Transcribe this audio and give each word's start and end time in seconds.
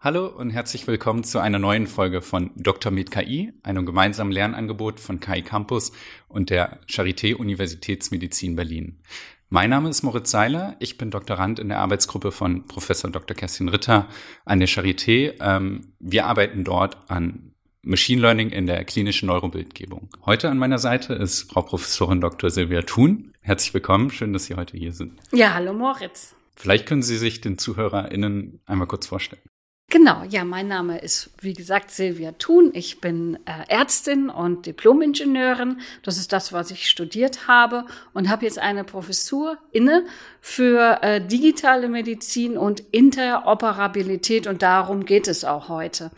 Hallo 0.00 0.26
und 0.26 0.50
herzlich 0.50 0.86
willkommen 0.86 1.24
zu 1.24 1.40
einer 1.40 1.58
neuen 1.58 1.88
Folge 1.88 2.22
von 2.22 2.52
Dr. 2.54 2.92
mit 2.92 3.10
KI, 3.10 3.52
einem 3.62 3.84
gemeinsamen 3.84 4.30
Lernangebot 4.30 5.00
von 5.00 5.18
KI 5.18 5.42
Campus 5.42 5.90
und 6.28 6.50
der 6.50 6.80
Charité 6.86 7.34
Universitätsmedizin 7.34 8.54
Berlin. 8.54 9.00
Mein 9.48 9.70
Name 9.70 9.88
ist 9.88 10.02
Moritz 10.02 10.30
Seiler. 10.30 10.76
Ich 10.78 10.96
bin 10.96 11.10
Doktorand 11.10 11.58
in 11.58 11.68
der 11.68 11.78
Arbeitsgruppe 11.78 12.30
von 12.30 12.66
Professor 12.68 13.10
Dr. 13.10 13.36
Kerstin 13.36 13.70
Ritter 13.70 14.06
an 14.44 14.60
der 14.60 14.68
Charité. 14.68 15.34
Ähm, 15.40 15.94
wir 15.98 16.26
arbeiten 16.26 16.62
dort 16.62 16.98
an 17.08 17.54
Machine 17.82 18.20
Learning 18.20 18.50
in 18.50 18.66
der 18.66 18.84
klinischen 18.84 19.26
Neurobildgebung. 19.26 20.10
Heute 20.26 20.48
an 20.48 20.58
meiner 20.58 20.78
Seite 20.78 21.14
ist 21.14 21.50
Frau 21.50 21.62
Professorin 21.62 22.20
Dr. 22.20 22.50
Silvia 22.50 22.82
Thun. 22.82 23.32
Herzlich 23.40 23.74
willkommen. 23.74 24.10
Schön, 24.10 24.32
dass 24.32 24.44
Sie 24.44 24.54
heute 24.54 24.76
hier 24.76 24.92
sind. 24.92 25.18
Ja, 25.32 25.54
hallo 25.54 25.72
Moritz. 25.72 26.36
Vielleicht 26.54 26.86
können 26.86 27.02
Sie 27.02 27.16
sich 27.16 27.40
den 27.40 27.58
ZuhörerInnen 27.58 28.60
einmal 28.66 28.86
kurz 28.86 29.06
vorstellen. 29.06 29.42
Genau, 29.90 30.24
ja, 30.28 30.44
mein 30.44 30.66
Name 30.66 30.98
ist, 30.98 31.30
wie 31.40 31.52
gesagt, 31.52 31.90
Silvia 31.90 32.32
Thun. 32.32 32.70
Ich 32.72 33.00
bin 33.00 33.38
äh, 33.44 33.68
Ärztin 33.68 34.28
und 34.28 34.66
Diplomingenieurin. 34.66 35.78
Das 36.02 36.16
ist 36.16 36.32
das, 36.32 36.52
was 36.52 36.70
ich 36.70 36.88
studiert 36.88 37.46
habe 37.46 37.84
und 38.12 38.28
habe 38.28 38.44
jetzt 38.44 38.58
eine 38.58 38.82
Professur 38.82 39.58
inne 39.72 40.04
für 40.40 40.98
äh, 41.02 41.24
digitale 41.24 41.88
Medizin 41.88 42.56
und 42.56 42.80
Interoperabilität 42.90 44.46
und 44.46 44.62
darum 44.62 45.04
geht 45.04 45.28
es 45.28 45.44
auch 45.44 45.68
heute. 45.68 46.10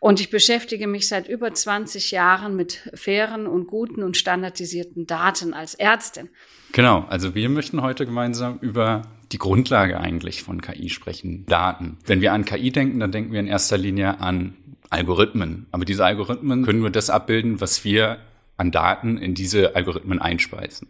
Und 0.00 0.20
ich 0.20 0.28
beschäftige 0.28 0.86
mich 0.86 1.08
seit 1.08 1.26
über 1.26 1.54
20 1.54 2.10
Jahren 2.10 2.56
mit 2.56 2.90
fairen 2.94 3.46
und 3.46 3.68
guten 3.68 4.02
und 4.02 4.18
standardisierten 4.18 5.06
Daten 5.06 5.54
als 5.54 5.74
Ärztin. 5.74 6.28
Genau, 6.72 7.06
also 7.08 7.34
wir 7.34 7.48
möchten 7.48 7.80
heute 7.80 8.04
gemeinsam 8.04 8.58
über 8.60 9.02
die 9.34 9.38
Grundlage 9.38 9.98
eigentlich 9.98 10.44
von 10.44 10.62
KI 10.62 10.88
sprechen, 10.88 11.44
Daten. 11.46 11.98
Wenn 12.06 12.20
wir 12.20 12.32
an 12.32 12.44
KI 12.44 12.70
denken, 12.70 13.00
dann 13.00 13.10
denken 13.10 13.32
wir 13.32 13.40
in 13.40 13.48
erster 13.48 13.76
Linie 13.76 14.20
an 14.20 14.54
Algorithmen. 14.90 15.66
Aber 15.72 15.84
diese 15.84 16.04
Algorithmen 16.04 16.64
können 16.64 16.78
nur 16.78 16.90
das 16.90 17.10
abbilden, 17.10 17.60
was 17.60 17.84
wir 17.84 18.18
an 18.56 18.70
Daten 18.70 19.18
in 19.18 19.34
diese 19.34 19.74
Algorithmen 19.74 20.20
einspeisen. 20.20 20.86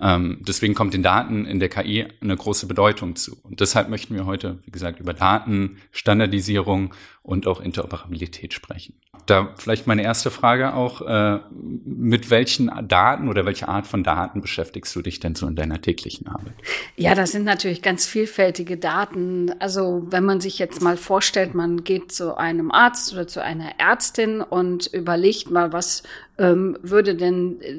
Ähm, 0.00 0.38
deswegen 0.46 0.74
kommt 0.74 0.94
den 0.94 1.02
Daten 1.02 1.44
in 1.44 1.58
der 1.58 1.68
KI 1.68 2.06
eine 2.20 2.36
große 2.36 2.66
Bedeutung 2.66 3.16
zu. 3.16 3.36
Und 3.42 3.60
deshalb 3.60 3.88
möchten 3.88 4.14
wir 4.14 4.26
heute, 4.26 4.58
wie 4.64 4.70
gesagt, 4.70 5.00
über 5.00 5.12
Daten, 5.12 5.78
Standardisierung 5.90 6.94
und 7.22 7.46
auch 7.46 7.60
Interoperabilität 7.60 8.54
sprechen. 8.54 8.94
Da 9.26 9.52
vielleicht 9.58 9.86
meine 9.86 10.02
erste 10.02 10.30
Frage 10.30 10.72
auch, 10.72 11.02
äh, 11.02 11.40
mit 11.52 12.30
welchen 12.30 12.70
Daten 12.88 13.28
oder 13.28 13.44
welche 13.44 13.68
Art 13.68 13.86
von 13.86 14.02
Daten 14.02 14.40
beschäftigst 14.40 14.96
du 14.96 15.02
dich 15.02 15.20
denn 15.20 15.34
so 15.34 15.46
in 15.46 15.54
deiner 15.54 15.82
täglichen 15.82 16.28
Arbeit? 16.28 16.54
Ja, 16.96 17.14
das 17.14 17.32
sind 17.32 17.44
natürlich 17.44 17.82
ganz 17.82 18.06
vielfältige 18.06 18.78
Daten. 18.78 19.52
Also 19.58 20.06
wenn 20.08 20.24
man 20.24 20.40
sich 20.40 20.58
jetzt 20.58 20.80
mal 20.80 20.96
vorstellt, 20.96 21.54
man 21.54 21.84
geht 21.84 22.10
zu 22.12 22.38
einem 22.38 22.70
Arzt 22.70 23.12
oder 23.12 23.28
zu 23.28 23.42
einer 23.42 23.78
Ärztin 23.78 24.40
und 24.40 24.86
überlegt 24.86 25.50
mal, 25.50 25.74
was 25.74 26.04
ähm, 26.38 26.78
würde 26.82 27.14
denn 27.14 27.60
äh, 27.60 27.74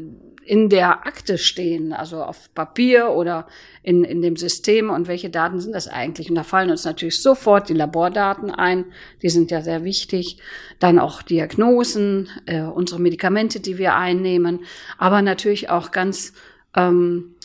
in 0.50 0.67
der 0.67 1.05
Akte 1.05 1.38
stehen, 1.38 1.94
also 1.94 2.23
auf 2.23 2.52
Papier 2.55 3.11
oder 3.11 3.45
in, 3.83 4.03
in 4.03 4.23
dem 4.23 4.36
System. 4.36 4.89
Und 4.89 5.08
welche 5.08 5.30
Daten 5.30 5.59
sind 5.59 5.73
das 5.73 5.88
eigentlich? 5.88 6.28
Und 6.28 6.36
da 6.36 6.44
fallen 6.44 6.72
uns 6.72 6.86
natürlich 6.86 7.22
sofort 7.22 7.69
die 7.69 7.75
Labordaten 7.75 8.50
ein, 8.50 8.86
die 9.22 9.30
sind 9.30 9.52
ja 9.52 9.61
sehr 9.61 9.83
wichtig, 9.83 10.39
dann 10.80 10.97
auch 10.97 11.22
Diagnosen, 11.22 12.30
äh, 12.47 12.64
unsere 12.64 13.00
Medikamente, 13.00 13.59
die 13.59 13.78
wir 13.78 13.94
einnehmen, 13.94 14.61
aber 14.97 15.22
natürlich 15.22 15.69
auch 15.69 15.91
ganz 15.91 16.33
ähm, 16.75 17.36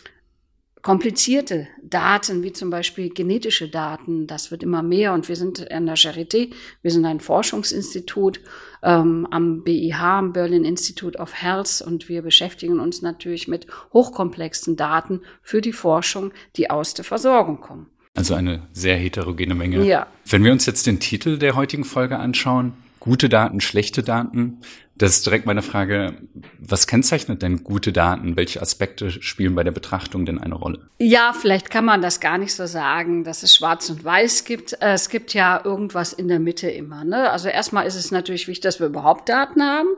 komplizierte 0.85 1.67
Daten, 1.81 2.43
wie 2.43 2.53
zum 2.53 2.69
Beispiel 2.69 3.09
genetische 3.09 3.67
Daten, 3.67 4.27
das 4.27 4.51
wird 4.51 4.61
immer 4.61 4.83
mehr 4.83 5.13
und 5.13 5.27
wir 5.27 5.35
sind 5.35 5.71
an 5.71 5.87
der 5.87 5.97
Charité, 5.97 6.51
wir 6.83 6.91
sind 6.91 7.05
ein 7.05 7.19
Forschungsinstitut 7.19 8.39
ähm, 8.83 9.27
am 9.31 9.63
BIH, 9.63 9.99
am 9.99 10.31
Berlin 10.31 10.63
Institute 10.63 11.17
of 11.17 11.33
Health 11.41 11.81
und 11.83 12.07
wir 12.07 12.21
beschäftigen 12.21 12.79
uns 12.79 13.01
natürlich 13.01 13.47
mit 13.47 13.65
hochkomplexen 13.93 14.75
Daten 14.75 15.21
für 15.41 15.59
die 15.59 15.73
Forschung, 15.73 16.31
die 16.55 16.69
aus 16.69 16.93
der 16.93 17.03
Versorgung 17.03 17.61
kommen. 17.61 17.87
Also 18.13 18.35
eine 18.35 18.67
sehr 18.71 18.95
heterogene 18.95 19.55
Menge. 19.55 19.83
Ja. 19.83 20.05
Wenn 20.29 20.43
wir 20.43 20.51
uns 20.51 20.67
jetzt 20.67 20.85
den 20.85 20.99
Titel 20.99 21.39
der 21.39 21.55
heutigen 21.55 21.83
Folge 21.83 22.19
anschauen, 22.19 22.73
gute 22.99 23.27
Daten, 23.27 23.59
schlechte 23.59 24.03
Daten. 24.03 24.59
Das 24.97 25.11
ist 25.11 25.25
direkt 25.25 25.45
meine 25.45 25.61
Frage, 25.61 26.13
was 26.57 26.87
kennzeichnet 26.87 27.41
denn 27.41 27.65
gute 27.65 27.91
Daten? 27.91 28.37
Welche 28.37 28.61
Aspekte 28.61 29.11
spielen 29.11 29.53
bei 29.53 29.63
der 29.63 29.71
Betrachtung 29.71 30.25
denn 30.25 30.39
eine 30.39 30.55
Rolle? 30.55 30.87
Ja, 30.99 31.33
vielleicht 31.33 31.69
kann 31.69 31.83
man 31.83 32.01
das 32.01 32.21
gar 32.21 32.37
nicht 32.37 32.55
so 32.55 32.65
sagen, 32.65 33.25
dass 33.25 33.43
es 33.43 33.53
schwarz 33.53 33.89
und 33.89 34.05
weiß 34.05 34.45
gibt. 34.45 34.73
Äh, 34.81 34.93
es 34.93 35.09
gibt 35.09 35.33
ja 35.33 35.61
irgendwas 35.63 36.13
in 36.13 36.29
der 36.29 36.39
Mitte 36.39 36.69
immer. 36.69 37.03
Ne? 37.03 37.29
Also 37.29 37.49
erstmal 37.49 37.85
ist 37.85 37.95
es 37.95 38.11
natürlich 38.11 38.47
wichtig, 38.47 38.63
dass 38.63 38.79
wir 38.79 38.87
überhaupt 38.87 39.27
Daten 39.27 39.61
haben. 39.61 39.89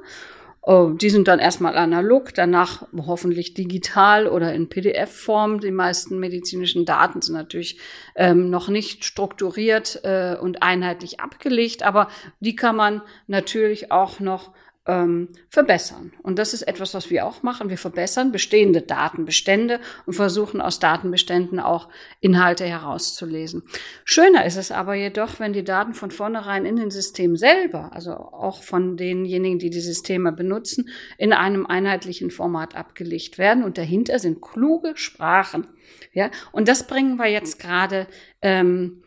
Oh, 0.64 0.90
die 0.90 1.10
sind 1.10 1.30
dann 1.30 1.40
erstmal 1.40 1.78
analog, 1.78 2.34
danach 2.34 2.86
hoffentlich 3.06 3.54
digital 3.54 4.28
oder 4.28 4.54
in 4.54 4.68
PDF-Form. 4.68 5.62
Die 5.62 5.72
meisten 5.72 6.20
medizinischen 6.20 6.86
Daten 6.86 7.22
sind 7.22 7.36
natürlich 7.36 7.80
ähm, 8.16 8.50
noch 8.50 8.68
nicht 8.68 9.06
strukturiert 9.06 10.02
äh, 10.04 10.36
und 10.36 10.64
einheitlich 10.64 11.22
abgelegt, 11.22 11.84
aber 11.84 12.10
die 12.42 12.58
kann 12.58 12.76
man 12.76 13.02
natürlich 13.28 13.94
auch 13.94 14.20
noch 14.20 14.52
ähm, 14.88 15.28
verbessern. 15.50 16.14
Und 16.24 16.40
das 16.40 16.54
ist 16.54 16.64
etwas, 16.64 16.94
was 16.94 17.10
wir 17.10 17.26
auch 17.26 17.44
machen. 17.44 17.70
Wir 17.70 17.78
verbessern 17.78 18.32
bestehende 18.32 18.82
Datenbestände 18.82 19.80
und 20.06 20.14
versuchen 20.14 20.62
aus 20.62 20.80
Datenbeständen 20.80 21.60
auch 21.60 21.90
Inhalte 22.22 22.66
herauszulesen. 22.66 23.64
Schöner 24.06 24.46
ist 24.46 24.56
es 24.56 24.72
aber 24.72 24.96
jedoch, 24.96 25.40
wenn 25.40 25.54
die 25.54 25.64
Daten 25.64 25.94
von 25.94 26.10
vornherein 26.10 26.66
in 26.66 26.78
den 26.78 26.90
System 26.90 27.36
selber, 27.36 27.92
also 27.94 28.12
auch 28.12 28.64
von 28.64 28.96
denjenigen, 28.96 29.60
die 29.60 29.70
die 29.70 29.82
Systeme 29.82 30.32
benutzen, 30.32 30.90
in 31.18 31.34
einem 31.34 31.66
einheitlichen 31.66 32.32
Format 32.32 32.76
abgelegt 32.76 33.38
werden. 33.38 33.64
Und 33.64 33.78
dahinter 33.78 34.20
sind 34.20 34.42
kluge 34.42 34.94
Sprachen. 34.96 35.68
Ja, 36.14 36.32
und 36.52 36.68
das 36.68 36.88
bringen 36.88 37.18
wir 37.18 37.28
jetzt 37.28 37.60
gerade 37.60 38.08
ähm, 38.42 39.04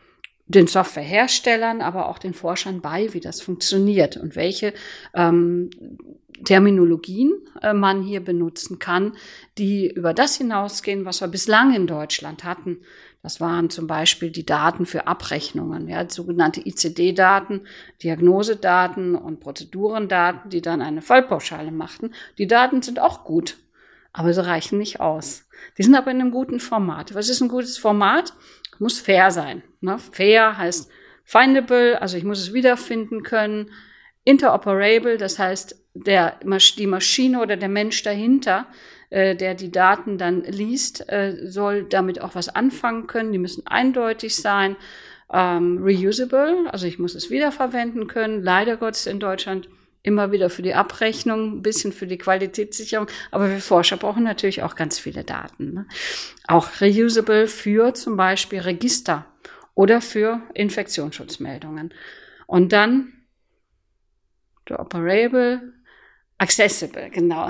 den 0.51 0.67
Softwareherstellern, 0.67 1.81
aber 1.81 2.09
auch 2.09 2.19
den 2.19 2.33
Forschern 2.33 2.81
bei, 2.81 3.13
wie 3.13 3.19
das 3.19 3.41
funktioniert 3.41 4.17
und 4.17 4.35
welche 4.35 4.73
ähm, 5.13 5.69
Terminologien 6.43 7.33
äh, 7.61 7.73
man 7.73 8.01
hier 8.01 8.23
benutzen 8.23 8.79
kann, 8.79 9.13
die 9.57 9.91
über 9.91 10.13
das 10.13 10.37
hinausgehen, 10.37 11.05
was 11.05 11.21
wir 11.21 11.27
bislang 11.27 11.73
in 11.73 11.87
Deutschland 11.87 12.43
hatten. 12.43 12.79
Das 13.23 13.39
waren 13.39 13.69
zum 13.69 13.85
Beispiel 13.85 14.31
die 14.31 14.45
Daten 14.45 14.87
für 14.87 15.05
Abrechnungen, 15.05 15.87
ja, 15.87 16.09
sogenannte 16.09 16.67
ICD-Daten, 16.67 17.61
Diagnosedaten 18.01 19.15
und 19.15 19.39
Prozedurendaten, 19.39 20.49
die 20.49 20.61
dann 20.61 20.81
eine 20.81 21.03
Fallpauschale 21.03 21.71
machten. 21.71 22.13
Die 22.39 22.47
Daten 22.47 22.81
sind 22.81 22.99
auch 22.99 23.23
gut, 23.23 23.57
aber 24.11 24.33
sie 24.33 24.43
reichen 24.43 24.79
nicht 24.79 24.99
aus. 24.99 25.45
Die 25.77 25.83
sind 25.83 25.95
aber 25.95 26.11
in 26.11 26.21
einem 26.21 26.31
guten 26.31 26.59
Format. 26.59 27.15
Was 27.15 27.29
ist 27.29 27.41
ein 27.41 27.49
gutes 27.49 27.77
Format? 27.77 28.33
muss 28.81 28.99
fair 28.99 29.31
sein. 29.31 29.61
Ne? 29.79 29.97
Fair 29.99 30.57
heißt 30.57 30.89
findable, 31.23 32.01
also 32.01 32.17
ich 32.17 32.23
muss 32.23 32.39
es 32.39 32.51
wiederfinden 32.51 33.23
können. 33.23 33.71
Interoperable, 34.23 35.17
das 35.17 35.39
heißt, 35.39 35.79
der, 35.93 36.39
die 36.77 36.87
Maschine 36.87 37.41
oder 37.41 37.57
der 37.57 37.69
Mensch 37.69 38.01
dahinter, 38.03 38.67
äh, 39.09 39.35
der 39.35 39.53
die 39.55 39.71
Daten 39.71 40.17
dann 40.17 40.43
liest, 40.43 41.07
äh, 41.09 41.37
soll 41.43 41.83
damit 41.83 42.21
auch 42.21 42.33
was 42.33 42.49
anfangen 42.49 43.07
können. 43.07 43.31
Die 43.31 43.39
müssen 43.39 43.65
eindeutig 43.67 44.35
sein. 44.35 44.75
Ähm, 45.33 45.79
reusable, 45.81 46.65
also 46.71 46.87
ich 46.87 46.99
muss 46.99 47.15
es 47.15 47.29
wiederverwenden 47.29 48.07
können. 48.07 48.43
Leider 48.43 48.77
Gottes 48.77 49.05
in 49.05 49.19
Deutschland 49.19 49.69
immer 50.03 50.31
wieder 50.31 50.49
für 50.49 50.61
die 50.61 50.73
Abrechnung, 50.73 51.57
ein 51.57 51.61
bisschen 51.61 51.91
für 51.91 52.07
die 52.07 52.17
Qualitätssicherung. 52.17 53.07
Aber 53.29 53.49
wir 53.49 53.59
Forscher 53.59 53.97
brauchen 53.97 54.23
natürlich 54.23 54.63
auch 54.63 54.75
ganz 54.75 54.97
viele 54.99 55.23
Daten. 55.23 55.73
Ne? 55.73 55.85
Auch 56.47 56.81
reusable 56.81 57.47
für 57.47 57.93
zum 57.93 58.17
Beispiel 58.17 58.59
Register 58.59 59.25
oder 59.75 60.01
für 60.01 60.41
Infektionsschutzmeldungen. 60.53 61.93
Und 62.47 62.73
dann 62.73 63.13
operable, 64.69 65.73
accessible, 66.37 67.09
genau. 67.13 67.49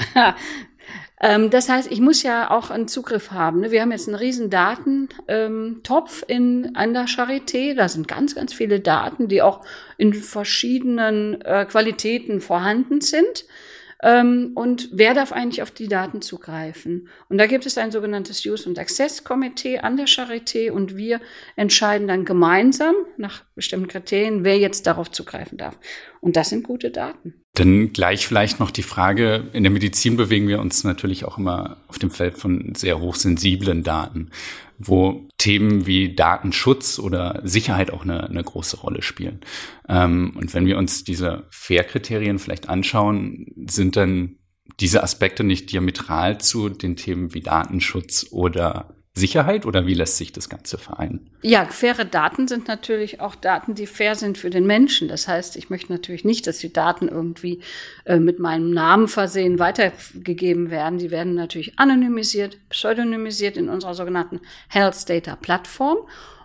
Ähm, 1.22 1.52
das 1.52 1.70
heißt, 1.70 1.92
ich 1.92 2.02
muss 2.02 2.24
ja 2.24 2.50
auch 2.50 2.72
einen 2.72 2.88
Zugriff 2.88 3.32
haben. 3.32 3.60
Ne? 3.62 3.72
Wir 3.72 3.82
haben 3.82 3.92
jetzt 3.92 4.08
einen 4.08 4.18
riesen 4.18 4.50
Datentopf 4.50 6.24
in, 6.28 6.76
an 6.76 6.94
der 6.94 7.06
Charité. 7.06 7.76
Da 7.76 7.88
sind 7.88 8.08
ganz, 8.08 8.34
ganz 8.34 8.54
viele 8.54 8.80
Daten, 8.80 9.28
die 9.28 9.44
auch 9.44 9.64
in 9.98 10.14
verschiedenen 10.14 11.40
äh, 11.42 11.66
Qualitäten 11.66 12.42
vorhanden 12.42 13.02
sind. 13.02 13.46
Ähm, 14.04 14.52
und 14.56 14.90
wer 14.92 15.14
darf 15.14 15.32
eigentlich 15.32 15.62
auf 15.62 15.72
die 15.72 15.88
Daten 15.88 16.22
zugreifen? 16.22 17.08
Und 17.30 17.38
da 17.38 17.46
gibt 17.46 17.66
es 17.66 17.78
ein 17.78 17.92
sogenanntes 17.92 18.46
Use- 18.46 18.68
und 18.68 18.80
Access-Komitee 18.80 19.80
an 19.80 19.98
der 19.98 20.08
Charité 20.08 20.72
und 20.72 20.98
wir 20.98 21.22
entscheiden 21.56 22.08
dann 22.08 22.26
gemeinsam 22.26 22.96
nach 23.18 23.44
bestimmten 23.56 23.88
Kriterien, 23.88 24.44
wer 24.44 24.58
jetzt 24.58 24.88
darauf 24.88 25.12
zugreifen 25.12 25.58
darf. 25.58 25.78
Und 26.20 26.36
das 26.36 26.50
sind 26.50 26.64
gute 26.64 26.90
Daten. 26.90 27.36
Dann 27.54 27.92
gleich 27.92 28.28
vielleicht 28.28 28.60
noch 28.60 28.72
die 28.72 28.84
Frage, 28.84 29.50
in 29.54 29.64
der 29.64 29.72
Medizin 29.72 30.18
bewegen 30.18 30.48
wir 30.48 30.60
uns 30.60 30.84
natürlich 30.84 31.26
auch 31.26 31.38
immer 31.38 31.78
auf 31.88 32.00
dem 32.00 32.10
Feld 32.10 32.38
von 32.38 32.74
sehr 32.76 33.00
hochsensiblen 33.00 33.84
Daten. 33.84 34.32
Wo 34.88 35.28
Themen 35.38 35.86
wie 35.86 36.16
Datenschutz 36.16 37.00
oder 37.00 37.42
Sicherheit 37.44 37.92
auch 37.92 38.04
eine, 38.04 38.30
eine 38.30 38.44
große 38.44 38.78
Rolle 38.78 39.02
spielen. 39.02 39.42
Ähm, 39.88 40.34
und 40.36 40.54
wenn 40.54 40.66
wir 40.66 40.78
uns 40.78 41.04
diese 41.04 41.48
Fair-Kriterien 41.50 42.40
vielleicht 42.40 42.70
anschauen, 42.70 43.48
sind 43.68 43.96
dann 43.96 44.38
diese 44.80 45.04
Aspekte 45.04 45.44
nicht 45.44 45.72
diametral 45.72 46.40
zu 46.40 46.70
den 46.70 46.96
Themen 46.96 47.34
wie 47.34 47.42
Datenschutz 47.42 48.28
oder 48.32 48.96
Sicherheit 49.14 49.66
oder 49.66 49.86
wie 49.86 49.94
lässt 49.94 50.16
sich 50.16 50.32
das 50.32 50.48
Ganze 50.48 50.78
vereinen? 50.78 51.30
Ja, 51.42 51.66
faire 51.66 52.06
Daten 52.06 52.48
sind 52.48 52.70
natürlich 52.70 53.20
auch 53.20 53.36
Daten, 53.36 53.76
die 53.76 53.86
fair 53.86 54.16
sind 54.16 54.38
für 54.38 54.50
den 54.50 54.66
Menschen. 54.66 55.10
Das 55.10 55.28
heißt, 55.28 55.58
ich 55.58 55.70
möchte 55.70 55.92
natürlich 55.92 56.24
nicht, 56.24 56.48
dass 56.48 56.60
die 56.60 56.72
Daten 56.72 57.10
irgendwie 57.10 57.60
äh, 58.06 58.20
mit 58.20 58.40
meinem 58.40 58.72
Namen 58.72 59.10
versehen 59.10 59.60
weitergegeben 59.60 60.72
werden. 60.72 60.98
Die 60.98 61.12
werden 61.12 61.34
natürlich 61.34 61.78
anonymisiert, 61.78 62.58
pseudonymisiert 62.70 63.58
in 63.58 63.68
unserer 63.68 63.96
sogenannten 63.96 64.40
Health 64.70 65.10
Data 65.10 65.36
Plattform 65.36 65.98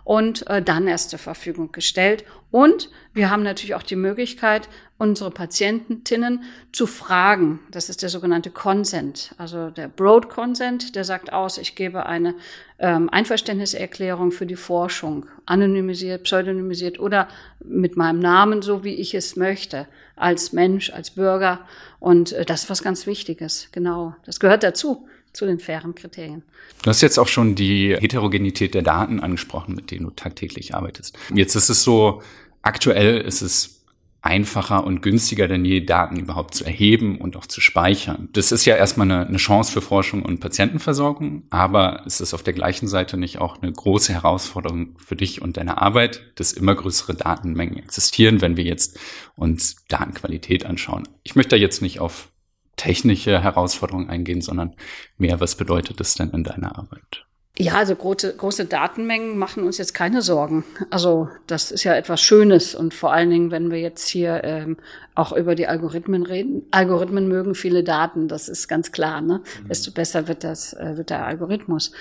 und 0.07 0.47
äh, 0.47 0.61
dann 0.61 0.87
erst 0.87 1.09
zur 1.09 1.19
Verfügung 1.19 1.73
gestellt. 1.73 2.23
Und 2.49 2.89
wir 3.13 3.29
haben 3.29 3.43
natürlich 3.43 3.75
auch 3.75 3.83
die 3.83 3.97
Möglichkeit, 3.97 4.69
unsere 4.97 5.31
Patientinnen 5.31 6.43
zu 6.71 6.87
fragen. 6.87 7.59
Das 7.71 7.89
ist 7.89 8.01
der 8.01 8.07
sogenannte 8.07 8.49
Consent, 8.49 9.35
also 9.37 9.69
der 9.69 9.89
Broad 9.89 10.29
Consent, 10.29 10.95
der 10.95 11.03
sagt 11.03 11.33
aus, 11.33 11.57
ich 11.57 11.75
gebe 11.75 12.05
eine 12.05 12.35
ähm, 12.79 13.09
Einverständniserklärung 13.09 14.31
für 14.31 14.45
die 14.45 14.55
Forschung, 14.55 15.25
anonymisiert, 15.45 16.23
pseudonymisiert 16.23 17.01
oder 17.01 17.27
mit 17.59 17.97
meinem 17.97 18.19
Namen, 18.19 18.61
so 18.61 18.85
wie 18.85 18.95
ich 18.95 19.13
es 19.13 19.35
möchte, 19.35 19.87
als 20.15 20.53
Mensch, 20.53 20.89
als 20.89 21.11
Bürger. 21.11 21.67
Und 21.99 22.31
äh, 22.31 22.45
das 22.45 22.63
ist 22.63 22.69
was 22.69 22.81
ganz 22.81 23.07
Wichtiges, 23.07 23.67
genau. 23.73 24.15
Das 24.25 24.39
gehört 24.39 24.63
dazu 24.63 25.05
zu 25.37 25.45
den 25.45 25.59
fairen 25.59 25.93
Kriterien. 25.93 26.43
Du 26.81 26.89
hast 26.89 27.01
jetzt 27.01 27.19
auch 27.19 27.27
schon 27.27 27.53
die 27.53 27.95
Heterogenität 27.95 28.73
der 28.73 28.81
Daten 28.81 29.19
angesprochen, 29.19 29.75
mit 29.75 29.91
denen 29.91 30.05
du 30.05 30.09
tagtäglich 30.11 30.73
arbeitest. 30.73 31.17
Jetzt 31.33 31.55
ist 31.55 31.69
es 31.69 31.83
so, 31.83 32.23
aktuell 32.63 33.21
ist 33.21 33.41
es 33.41 33.85
einfacher 34.21 34.83
und 34.83 35.03
günstiger 35.03 35.47
denn 35.47 35.63
je, 35.63 35.81
Daten 35.81 36.17
überhaupt 36.17 36.55
zu 36.55 36.65
erheben 36.65 37.21
und 37.21 37.37
auch 37.37 37.45
zu 37.45 37.61
speichern. 37.61 38.29
Das 38.33 38.51
ist 38.51 38.65
ja 38.65 38.75
erstmal 38.75 39.09
eine, 39.09 39.27
eine, 39.27 39.37
Chance 39.37 39.71
für 39.71 39.81
Forschung 39.81 40.23
und 40.23 40.39
Patientenversorgung, 40.39 41.43
aber 41.51 42.01
es 42.07 42.19
ist 42.19 42.33
auf 42.33 42.41
der 42.41 42.53
gleichen 42.53 42.87
Seite 42.87 43.15
nicht 43.15 43.37
auch 43.37 43.61
eine 43.61 43.71
große 43.71 44.11
Herausforderung 44.11 44.97
für 44.97 45.15
dich 45.15 45.43
und 45.43 45.55
deine 45.57 45.79
Arbeit, 45.79 46.31
dass 46.35 46.51
immer 46.51 46.73
größere 46.73 47.13
Datenmengen 47.13 47.77
existieren, 47.77 48.41
wenn 48.41 48.57
wir 48.57 48.63
jetzt 48.65 48.99
uns 49.35 49.85
Datenqualität 49.87 50.65
anschauen. 50.65 51.07
Ich 51.21 51.35
möchte 51.35 51.51
da 51.51 51.57
jetzt 51.57 51.83
nicht 51.83 51.99
auf 51.99 52.29
technische 52.77 53.43
Herausforderungen 53.43 54.09
eingehen, 54.09 54.41
sondern 54.41 54.75
mehr, 55.17 55.39
was 55.39 55.55
bedeutet 55.55 55.99
das 55.99 56.15
denn 56.15 56.29
in 56.29 56.43
deiner 56.43 56.77
Arbeit? 56.77 57.25
Ja, 57.59 57.73
also 57.73 57.95
große, 57.95 58.35
große 58.35 58.65
Datenmengen 58.65 59.37
machen 59.37 59.63
uns 59.63 59.79
jetzt 59.79 59.95
keine 59.95 60.21
Sorgen. 60.21 60.63
Also 60.91 61.27
das 61.47 61.71
ist 61.71 61.83
ja 61.83 61.95
etwas 61.95 62.21
Schönes 62.21 62.75
und 62.75 62.93
vor 62.93 63.11
allen 63.11 63.31
Dingen, 63.31 63.49
wenn 63.49 63.71
wir 63.71 63.79
jetzt 63.79 64.07
hier 64.07 64.43
ähm, 64.43 64.77
auch 65.15 65.31
über 65.31 65.55
die 65.55 65.65
Algorithmen 65.65 66.23
reden. 66.23 66.67
Algorithmen 66.69 67.27
mögen 67.27 67.55
viele 67.55 67.83
Daten, 67.83 68.27
das 68.27 68.47
ist 68.47 68.67
ganz 68.67 68.91
klar. 68.91 69.21
Ne? 69.21 69.41
Mhm. 69.63 69.69
Desto 69.69 69.91
besser 69.91 70.27
wird 70.27 70.43
das 70.43 70.73
äh, 70.73 70.97
wird 70.97 71.09
der 71.09 71.25
Algorithmus. 71.25 71.91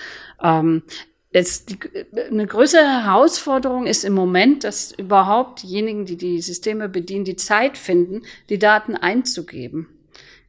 Ähm, 0.43 0.83
Jetzt 1.33 1.69
die, 1.69 1.79
eine 2.31 2.47
größere 2.47 3.05
Herausforderung 3.05 3.87
ist 3.87 4.05
im 4.05 4.15
Moment, 4.15 4.65
dass 4.65 4.93
überhaupt 4.93 5.65
diejenigen, 5.65 6.07
die 6.07 6.17
die 6.17 6.41
Systeme 6.41 6.89
bedienen, 6.89 7.27
die 7.27 7.37
Zeit 7.37 7.77
finden, 7.77 8.23
die 8.49 8.59
Daten 8.59 8.97
einzugeben. 8.97 9.87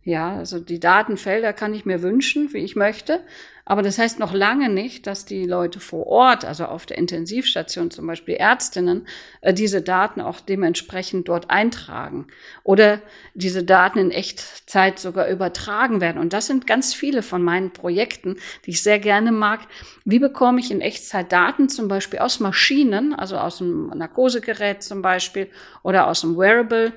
Ja, 0.07 0.37
also 0.37 0.61
die 0.61 0.79
Datenfelder 0.79 1.51
kann 1.51 1.73
ich 1.73 1.85
mir 1.85 2.01
wünschen, 2.01 2.53
wie 2.53 2.59
ich 2.59 2.77
möchte. 2.77 3.19
Aber 3.65 3.81
das 3.81 3.97
heißt 3.97 4.19
noch 4.19 4.31
lange 4.31 4.69
nicht, 4.69 5.05
dass 5.05 5.25
die 5.25 5.43
Leute 5.43 5.81
vor 5.81 6.07
Ort, 6.07 6.45
also 6.45 6.63
auf 6.63 6.85
der 6.85 6.97
Intensivstation 6.97 7.91
zum 7.91 8.07
Beispiel 8.07 8.35
Ärztinnen, 8.35 9.05
äh, 9.41 9.53
diese 9.53 9.81
Daten 9.81 10.21
auch 10.21 10.39
dementsprechend 10.39 11.27
dort 11.27 11.49
eintragen 11.49 12.27
oder 12.63 13.01
diese 13.33 13.65
Daten 13.65 13.99
in 13.99 14.11
Echtzeit 14.11 14.97
sogar 14.97 15.27
übertragen 15.27 15.99
werden. 15.99 16.19
Und 16.19 16.31
das 16.31 16.47
sind 16.47 16.67
ganz 16.67 16.93
viele 16.93 17.21
von 17.21 17.43
meinen 17.43 17.71
Projekten, 17.73 18.37
die 18.65 18.69
ich 18.69 18.81
sehr 18.81 18.99
gerne 18.99 19.33
mag. 19.33 19.59
Wie 20.05 20.19
bekomme 20.19 20.61
ich 20.61 20.71
in 20.71 20.79
Echtzeit 20.79 21.33
Daten 21.33 21.67
zum 21.67 21.89
Beispiel 21.89 22.19
aus 22.19 22.39
Maschinen, 22.39 23.13
also 23.13 23.35
aus 23.37 23.59
einem 23.59 23.89
Narkosegerät 23.89 24.83
zum 24.83 25.01
Beispiel 25.01 25.49
oder 25.83 26.07
aus 26.07 26.23
einem 26.23 26.37
Wearable? 26.37 26.93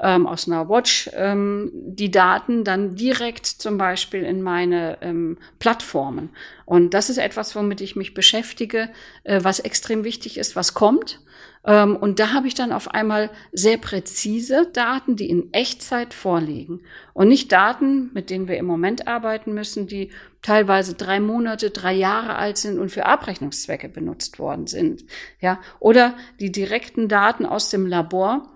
Ähm, 0.00 0.26
aus 0.26 0.48
einer 0.48 0.68
Watch 0.68 1.10
ähm, 1.14 1.70
die 1.72 2.10
Daten 2.10 2.64
dann 2.64 2.94
direkt 2.96 3.46
zum 3.46 3.78
Beispiel 3.78 4.22
in 4.22 4.42
meine 4.42 4.98
ähm, 5.02 5.38
Plattformen. 5.58 6.30
Und 6.64 6.94
das 6.94 7.10
ist 7.10 7.18
etwas, 7.18 7.54
womit 7.54 7.80
ich 7.80 7.96
mich 7.96 8.14
beschäftige, 8.14 8.90
äh, 9.24 9.40
was 9.42 9.60
extrem 9.60 10.04
wichtig 10.04 10.38
ist, 10.38 10.56
was 10.56 10.74
kommt. 10.74 11.20
Ähm, 11.64 11.96
und 11.96 12.18
da 12.18 12.32
habe 12.32 12.46
ich 12.46 12.54
dann 12.54 12.72
auf 12.72 12.92
einmal 12.94 13.30
sehr 13.52 13.76
präzise 13.76 14.68
Daten, 14.72 15.16
die 15.16 15.28
in 15.28 15.52
Echtzeit 15.52 16.14
vorliegen. 16.14 16.80
Und 17.12 17.28
nicht 17.28 17.52
Daten, 17.52 18.10
mit 18.14 18.30
denen 18.30 18.48
wir 18.48 18.56
im 18.56 18.66
Moment 18.66 19.06
arbeiten 19.06 19.52
müssen, 19.52 19.86
die 19.86 20.10
teilweise 20.40 20.94
drei 20.94 21.20
Monate, 21.20 21.70
drei 21.70 21.92
Jahre 21.92 22.36
alt 22.36 22.56
sind 22.56 22.78
und 22.78 22.90
für 22.90 23.04
Abrechnungszwecke 23.04 23.90
benutzt 23.90 24.38
worden 24.38 24.66
sind. 24.66 25.04
Ja, 25.40 25.60
oder 25.80 26.14
die 26.40 26.50
direkten 26.50 27.08
Daten 27.08 27.44
aus 27.44 27.68
dem 27.68 27.86
Labor, 27.86 28.48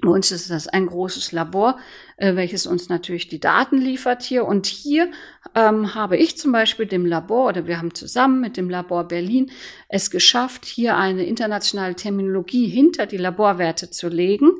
bei 0.00 0.10
uns 0.10 0.30
ist 0.30 0.48
das 0.50 0.68
ein 0.68 0.86
großes 0.86 1.32
Labor, 1.32 1.78
äh, 2.18 2.36
welches 2.36 2.66
uns 2.66 2.88
natürlich 2.88 3.26
die 3.26 3.40
Daten 3.40 3.78
liefert 3.78 4.22
hier. 4.22 4.44
Und 4.44 4.66
hier 4.66 5.10
ähm, 5.56 5.94
habe 5.94 6.16
ich 6.16 6.38
zum 6.38 6.52
Beispiel 6.52 6.86
dem 6.86 7.04
Labor 7.04 7.48
oder 7.48 7.66
wir 7.66 7.78
haben 7.78 7.94
zusammen 7.94 8.40
mit 8.40 8.56
dem 8.56 8.70
Labor 8.70 9.08
Berlin 9.08 9.50
es 9.88 10.10
geschafft, 10.10 10.66
hier 10.66 10.96
eine 10.96 11.24
internationale 11.24 11.96
Terminologie 11.96 12.68
hinter 12.68 13.06
die 13.06 13.16
Laborwerte 13.16 13.90
zu 13.90 14.08
legen 14.08 14.52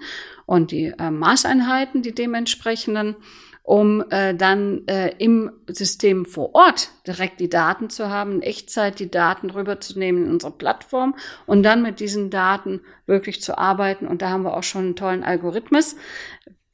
und 0.45 0.73
die 0.73 0.87
äh, 0.99 1.11
Maßeinheiten, 1.11 2.03
die 2.03 2.15
dementsprechenden 2.15 3.15
um 3.69 4.03
äh, 4.09 4.35
dann 4.35 4.87
äh, 4.87 5.13
im 5.19 5.53
System 5.67 6.25
vor 6.25 6.55
Ort 6.55 6.89
direkt 7.07 7.39
die 7.39 7.51
Daten 7.51 7.91
zu 7.91 8.09
haben, 8.09 8.37
in 8.37 8.43
Echtzeit 8.43 8.99
die 8.99 9.11
Daten 9.11 9.51
rüberzunehmen 9.51 10.25
in 10.25 10.31
unsere 10.31 10.53
Plattform 10.53 11.15
und 11.45 11.63
dann 11.65 11.83
mit 11.83 12.01
diesen 12.01 12.31
Daten 12.31 12.81
wirklich 13.05 13.43
zu 13.43 13.59
arbeiten. 13.59 14.07
Und 14.07 14.23
da 14.23 14.31
haben 14.31 14.45
wir 14.45 14.57
auch 14.57 14.63
schon 14.63 14.85
einen 14.85 14.97
tollen 14.97 15.23
Algorithmus, 15.23 15.97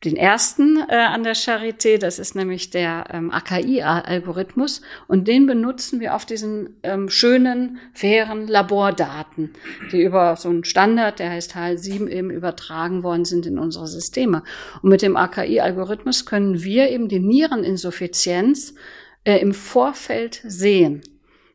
den 0.04 0.16
ersten 0.16 0.78
äh, 0.88 0.96
an 0.96 1.24
der 1.24 1.34
Charité, 1.34 1.98
das 1.98 2.18
ist 2.18 2.34
nämlich 2.34 2.70
der 2.70 3.06
ähm, 3.10 3.30
AKI-Algorithmus 3.30 4.82
und 5.08 5.26
den 5.28 5.46
benutzen 5.46 6.00
wir 6.00 6.14
auf 6.14 6.26
diesen 6.26 6.76
ähm, 6.82 7.08
schönen, 7.08 7.78
fairen 7.92 8.46
Labordaten, 8.46 9.54
die 9.92 10.02
über 10.02 10.36
so 10.36 10.48
einen 10.48 10.64
Standard, 10.64 11.18
der 11.18 11.30
heißt 11.30 11.54
HL7 11.54 12.08
eben 12.08 12.30
übertragen 12.30 13.02
worden 13.02 13.24
sind 13.24 13.46
in 13.46 13.58
unsere 13.58 13.86
Systeme. 13.86 14.42
Und 14.82 14.90
mit 14.90 15.02
dem 15.02 15.16
AKI-Algorithmus 15.16 16.26
können 16.26 16.62
wir 16.62 16.90
eben 16.90 17.08
die 17.08 17.20
Niereninsuffizienz 17.20 18.74
äh, 19.24 19.38
im 19.38 19.54
Vorfeld 19.54 20.42
sehen. 20.44 21.02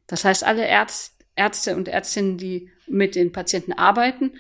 Das 0.08 0.26
heißt, 0.26 0.44
alle 0.44 0.66
Ärzte, 0.66 1.24
Ärzte 1.36 1.76
und 1.76 1.88
Ärztinnen, 1.88 2.38
die 2.38 2.70
mit 2.88 3.16
den 3.16 3.32
Patienten 3.32 3.74
arbeiten, 3.74 4.32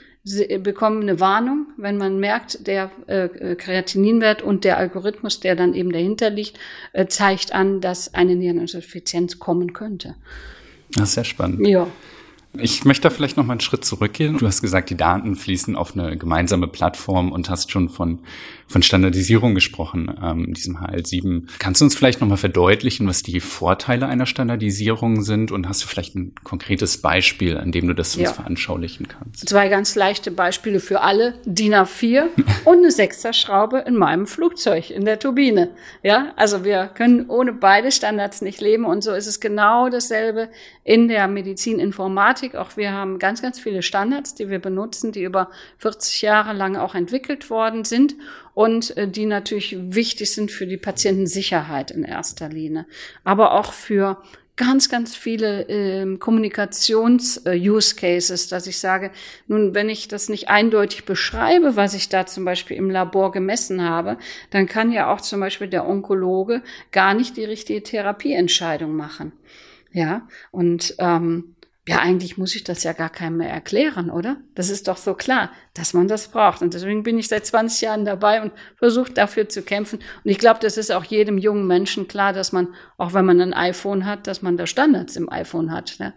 bekommen 0.63 1.01
eine 1.01 1.19
Warnung, 1.19 1.67
wenn 1.77 1.97
man 1.97 2.19
merkt, 2.19 2.67
der 2.67 2.91
äh, 3.07 3.55
Kreatininwert 3.55 4.41
und 4.41 4.63
der 4.63 4.77
Algorithmus, 4.77 5.39
der 5.39 5.55
dann 5.55 5.73
eben 5.73 5.91
dahinter 5.91 6.29
liegt, 6.29 6.57
äh, 6.93 7.07
zeigt 7.07 7.53
an, 7.53 7.81
dass 7.81 8.13
eine 8.13 8.35
Niereninsuffizienz 8.35 9.39
kommen 9.39 9.73
könnte. 9.73 10.15
Das 10.91 11.09
ist 11.09 11.15
sehr 11.15 11.23
spannend. 11.23 11.67
Ja. 11.67 11.87
Ich 12.53 12.83
möchte 12.83 13.03
da 13.03 13.09
vielleicht 13.11 13.37
noch 13.37 13.45
mal 13.45 13.53
einen 13.53 13.59
Schritt 13.59 13.85
zurückgehen. 13.85 14.37
Du 14.39 14.47
hast 14.47 14.61
gesagt, 14.61 14.89
die 14.89 14.97
Daten 14.97 15.35
fließen 15.35 15.75
auf 15.75 15.95
eine 15.95 16.17
gemeinsame 16.17 16.67
Plattform 16.67 17.31
und 17.31 17.49
hast 17.49 17.71
schon 17.71 17.89
von, 17.89 18.19
von 18.69 18.83
Standardisierung 18.83 19.55
gesprochen, 19.55 20.15
ähm, 20.23 20.53
diesem 20.53 20.77
HL7. 20.77 21.47
Kannst 21.57 21.81
du 21.81 21.85
uns 21.85 21.95
vielleicht 21.95 22.21
noch 22.21 22.27
mal 22.27 22.37
verdeutlichen, 22.37 23.07
was 23.07 23.23
die 23.23 23.39
Vorteile 23.39 24.05
einer 24.05 24.27
Standardisierung 24.27 25.23
sind? 25.23 25.51
Und 25.51 25.67
hast 25.67 25.81
du 25.83 25.87
vielleicht 25.87 26.15
ein 26.15 26.35
konkretes 26.43 27.01
Beispiel, 27.01 27.57
an 27.57 27.71
dem 27.71 27.87
du 27.87 27.95
das 27.95 28.15
uns 28.15 28.25
ja. 28.25 28.33
veranschaulichen 28.33 29.07
kannst? 29.07 29.49
Zwei 29.49 29.69
ganz 29.69 29.95
leichte 29.95 30.29
Beispiele 30.29 30.79
für 30.79 31.01
alle. 31.01 31.33
DIN 31.45 31.73
A4 31.73 32.27
und 32.65 32.77
eine 32.77 32.91
Sechserschraube 32.91 33.79
in 33.79 33.95
meinem 33.95 34.27
Flugzeug, 34.27 34.91
in 34.91 35.03
der 35.03 35.17
Turbine. 35.17 35.71
Ja, 36.03 36.33
also 36.35 36.63
wir 36.63 36.91
können 36.93 37.27
ohne 37.27 37.53
beide 37.53 37.91
Standards 37.91 38.43
nicht 38.43 38.61
leben. 38.61 38.85
Und 38.85 39.03
so 39.03 39.13
ist 39.13 39.25
es 39.25 39.39
genau 39.39 39.89
dasselbe 39.89 40.49
in 40.83 41.07
der 41.07 41.27
Medizininformatik. 41.27 42.53
Auch 42.53 42.77
wir 42.77 42.91
haben 42.91 43.17
ganz, 43.17 43.41
ganz 43.41 43.59
viele 43.59 43.81
Standards, 43.81 44.35
die 44.35 44.49
wir 44.49 44.59
benutzen, 44.59 45.11
die 45.11 45.23
über 45.23 45.49
40 45.79 46.21
Jahre 46.21 46.53
lang 46.53 46.75
auch 46.75 46.93
entwickelt 46.93 47.49
worden 47.49 47.83
sind 47.83 48.15
und 48.59 48.97
äh, 48.97 49.07
die 49.07 49.25
natürlich 49.25 49.77
wichtig 49.79 50.31
sind 50.31 50.51
für 50.51 50.67
die 50.67 50.75
Patientensicherheit 50.75 51.91
in 51.91 52.03
erster 52.03 52.49
Linie, 52.49 52.85
aber 53.23 53.53
auch 53.53 53.71
für 53.71 54.21
ganz, 54.57 54.89
ganz 54.89 55.15
viele 55.15 55.61
ähm, 55.69 56.19
Kommunikations-Use-Cases, 56.19 58.45
äh, 58.45 58.49
dass 58.49 58.67
ich 58.67 58.79
sage, 58.79 59.11
nun, 59.47 59.73
wenn 59.73 59.87
ich 59.87 60.09
das 60.09 60.27
nicht 60.27 60.49
eindeutig 60.49 61.05
beschreibe, 61.05 61.77
was 61.77 61.93
ich 61.93 62.09
da 62.09 62.25
zum 62.25 62.43
Beispiel 62.43 62.75
im 62.75 62.89
Labor 62.89 63.31
gemessen 63.31 63.81
habe, 63.81 64.17
dann 64.49 64.65
kann 64.65 64.91
ja 64.91 65.13
auch 65.13 65.21
zum 65.21 65.39
Beispiel 65.39 65.69
der 65.69 65.87
Onkologe 65.87 66.61
gar 66.91 67.13
nicht 67.13 67.37
die 67.37 67.45
richtige 67.45 67.81
Therapieentscheidung 67.81 68.93
machen. 68.93 69.31
Ja, 69.93 70.27
und 70.51 70.95
ähm, 70.99 71.55
ja, 71.89 71.97
eigentlich 72.01 72.37
muss 72.37 72.55
ich 72.55 72.63
das 72.63 72.83
ja 72.83 72.93
gar 72.93 73.09
keinem 73.09 73.37
mehr 73.37 73.49
erklären, 73.49 74.11
oder? 74.11 74.37
Das 74.53 74.69
ist 74.69 74.87
doch 74.87 74.97
so 74.97 75.15
klar, 75.15 75.49
dass 75.73 75.95
man 75.95 76.07
das 76.07 76.27
braucht. 76.27 76.61
Und 76.61 76.75
deswegen 76.75 77.01
bin 77.01 77.17
ich 77.17 77.27
seit 77.27 77.47
20 77.47 77.81
Jahren 77.81 78.05
dabei 78.05 78.43
und 78.43 78.51
versuche 78.75 79.11
dafür 79.11 79.49
zu 79.49 79.63
kämpfen. 79.63 79.97
Und 80.23 80.29
ich 80.29 80.37
glaube, 80.37 80.59
das 80.61 80.77
ist 80.77 80.91
auch 80.91 81.03
jedem 81.03 81.39
jungen 81.39 81.65
Menschen 81.65 82.07
klar, 82.07 82.31
dass 82.31 82.51
man, 82.51 82.67
auch 82.99 83.15
wenn 83.15 83.25
man 83.25 83.41
ein 83.41 83.55
iPhone 83.55 84.05
hat, 84.05 84.27
dass 84.27 84.43
man 84.43 84.55
da 84.55 84.67
Standards 84.67 85.15
im 85.15 85.31
iPhone 85.31 85.71
hat. 85.71 85.95
Ne? 85.97 86.13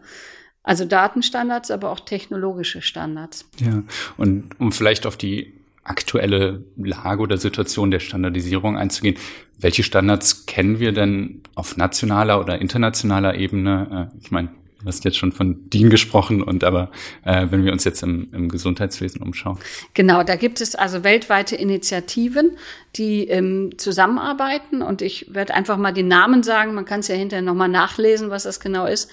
Also 0.63 0.85
Datenstandards, 0.85 1.71
aber 1.71 1.89
auch 1.89 2.01
technologische 2.01 2.83
Standards. 2.83 3.49
Ja, 3.59 3.83
und 4.19 4.61
um 4.61 4.73
vielleicht 4.73 5.07
auf 5.07 5.17
die 5.17 5.55
aktuelle 5.85 6.67
Lage 6.77 7.23
oder 7.23 7.39
Situation 7.39 7.91
der 7.91 8.01
Standardisierung 8.01 8.77
einzugehen. 8.77 9.17
Welche 9.59 9.83
Standards 9.85 10.45
kennen 10.45 10.81
wir 10.81 10.93
denn 10.93 11.43
auf 11.55 11.79
nationaler 11.79 12.41
oder 12.41 12.61
internationaler 12.61 13.37
Ebene? 13.37 14.11
Äh, 14.13 14.19
ich 14.21 14.31
meine, 14.31 14.51
Du 14.83 14.89
hast 14.89 15.05
jetzt 15.05 15.17
schon 15.17 15.31
von 15.31 15.71
DIN 15.71 15.91
gesprochen 15.91 16.43
und 16.43 16.65
aber 16.65 16.91
äh, 17.25 17.47
wenn 17.51 17.65
wir 17.65 17.73
uns 17.73 17.85
jetzt 17.85 18.03
im, 18.03 18.29
im 18.33 18.49
Gesundheitswesen 18.49 19.23
umschauen. 19.23 19.59
Genau, 19.95 20.25
da 20.25 20.35
gibt 20.35 20.61
es 20.61 20.75
also 20.75 21.05
weltweite 21.05 21.55
Initiativen, 21.55 22.57
die 22.97 23.29
ähm, 23.29 23.79
zusammenarbeiten 23.79 24.83
und 24.83 25.01
ich 25.01 25.33
werde 25.33 25.55
einfach 25.55 25.77
mal 25.77 25.93
die 25.93 26.03
Namen 26.03 26.43
sagen. 26.43 26.75
Man 26.75 26.85
kann 26.85 27.01
es 27.01 27.09
ja 27.09 27.15
hinterher 27.15 27.45
nochmal 27.45 27.69
nachlesen, 27.69 28.31
was 28.31 28.43
das 28.43 28.59
genau 28.59 28.87
ist. 28.87 29.09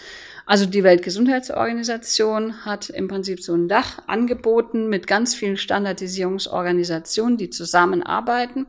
Also 0.48 0.66
die 0.66 0.84
Weltgesundheitsorganisation 0.84 2.66
hat 2.66 2.90
im 2.90 3.08
Prinzip 3.08 3.40
so 3.40 3.54
ein 3.54 3.68
Dach 3.68 4.00
angeboten 4.08 4.90
mit 4.90 5.06
ganz 5.06 5.36
vielen 5.36 5.58
Standardisierungsorganisationen, 5.58 7.38
die 7.38 7.52
zusammenarbeiten, 7.52 8.66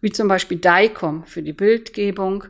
wie 0.00 0.10
zum 0.10 0.26
Beispiel 0.26 0.58
DICOM 0.58 1.24
für 1.24 1.42
die 1.42 1.52
Bildgebung 1.52 2.46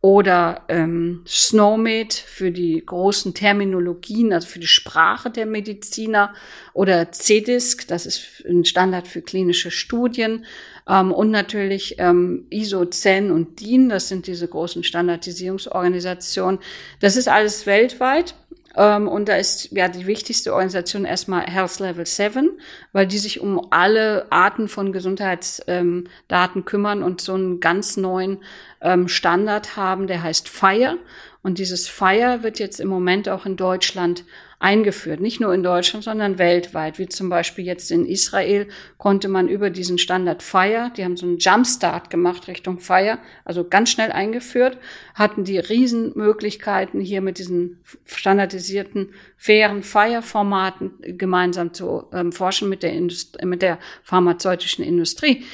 oder 0.00 0.62
ähm, 0.68 1.24
SNOMED 1.26 2.14
für 2.14 2.52
die 2.52 2.84
großen 2.84 3.34
Terminologien, 3.34 4.32
also 4.32 4.46
für 4.46 4.60
die 4.60 4.68
Sprache 4.68 5.28
der 5.28 5.44
Mediziner 5.44 6.34
oder 6.72 7.10
CDISC, 7.10 7.88
das 7.88 8.06
ist 8.06 8.44
ein 8.48 8.64
Standard 8.64 9.08
für 9.08 9.22
klinische 9.22 9.72
Studien 9.72 10.44
ähm, 10.88 11.10
und 11.10 11.32
natürlich 11.32 11.96
ähm, 11.98 12.46
ISO, 12.50 12.84
CEN 12.86 13.32
und 13.32 13.60
DIN, 13.60 13.88
das 13.88 14.08
sind 14.08 14.28
diese 14.28 14.46
großen 14.46 14.84
Standardisierungsorganisationen. 14.84 16.60
Das 17.00 17.16
ist 17.16 17.28
alles 17.28 17.66
weltweit 17.66 18.36
ähm, 18.78 19.08
und 19.08 19.28
da 19.28 19.36
ist 19.36 19.72
ja 19.72 19.88
die 19.88 20.06
wichtigste 20.06 20.52
Organisation 20.52 21.04
erstmal 21.04 21.42
Health 21.46 21.80
Level 21.80 22.06
7, 22.06 22.60
weil 22.92 23.08
die 23.08 23.18
sich 23.18 23.40
um 23.40 23.66
alle 23.70 24.30
Arten 24.30 24.68
von 24.68 24.92
Gesundheitsdaten 24.92 26.06
ähm, 26.28 26.64
kümmern 26.64 27.02
und 27.02 27.20
so 27.20 27.34
einen 27.34 27.58
ganz 27.58 27.96
neuen 27.96 28.38
ähm, 28.80 29.08
Standard 29.08 29.76
haben, 29.76 30.06
der 30.06 30.22
heißt 30.22 30.48
FIRE. 30.48 30.98
Und 31.42 31.58
dieses 31.58 31.88
FIRE 31.88 32.42
wird 32.42 32.58
jetzt 32.58 32.80
im 32.80 32.88
Moment 32.88 33.28
auch 33.28 33.46
in 33.46 33.56
Deutschland 33.56 34.24
eingeführt. 34.60 35.20
Nicht 35.20 35.40
nur 35.40 35.54
in 35.54 35.62
Deutschland, 35.62 36.04
sondern 36.04 36.38
weltweit. 36.38 36.98
Wie 36.98 37.08
zum 37.08 37.28
Beispiel 37.28 37.64
jetzt 37.64 37.92
in 37.92 38.06
Israel 38.06 38.66
konnte 38.96 39.28
man 39.28 39.48
über 39.48 39.70
diesen 39.70 39.98
Standard 39.98 40.42
FIRE, 40.42 40.90
die 40.96 41.04
haben 41.04 41.16
so 41.16 41.26
einen 41.26 41.38
Jumpstart 41.38 42.10
gemacht 42.10 42.48
Richtung 42.48 42.80
FIRE, 42.80 43.18
also 43.44 43.64
ganz 43.64 43.90
schnell 43.90 44.10
eingeführt, 44.10 44.78
hatten 45.14 45.44
die 45.44 45.58
Riesenmöglichkeiten 45.58 47.00
hier 47.00 47.20
mit 47.20 47.38
diesen 47.38 47.80
standardisierten, 48.04 49.10
fairen 49.36 49.84
FIRE-Formaten 49.84 51.16
gemeinsam 51.16 51.72
zu 51.72 52.06
ähm, 52.12 52.32
forschen 52.32 52.68
mit 52.68 52.82
der, 52.82 52.92
Indust 52.92 53.42
mit 53.44 53.62
der 53.62 53.78
pharmazeutischen 54.02 54.84
Industrie. 54.84 55.44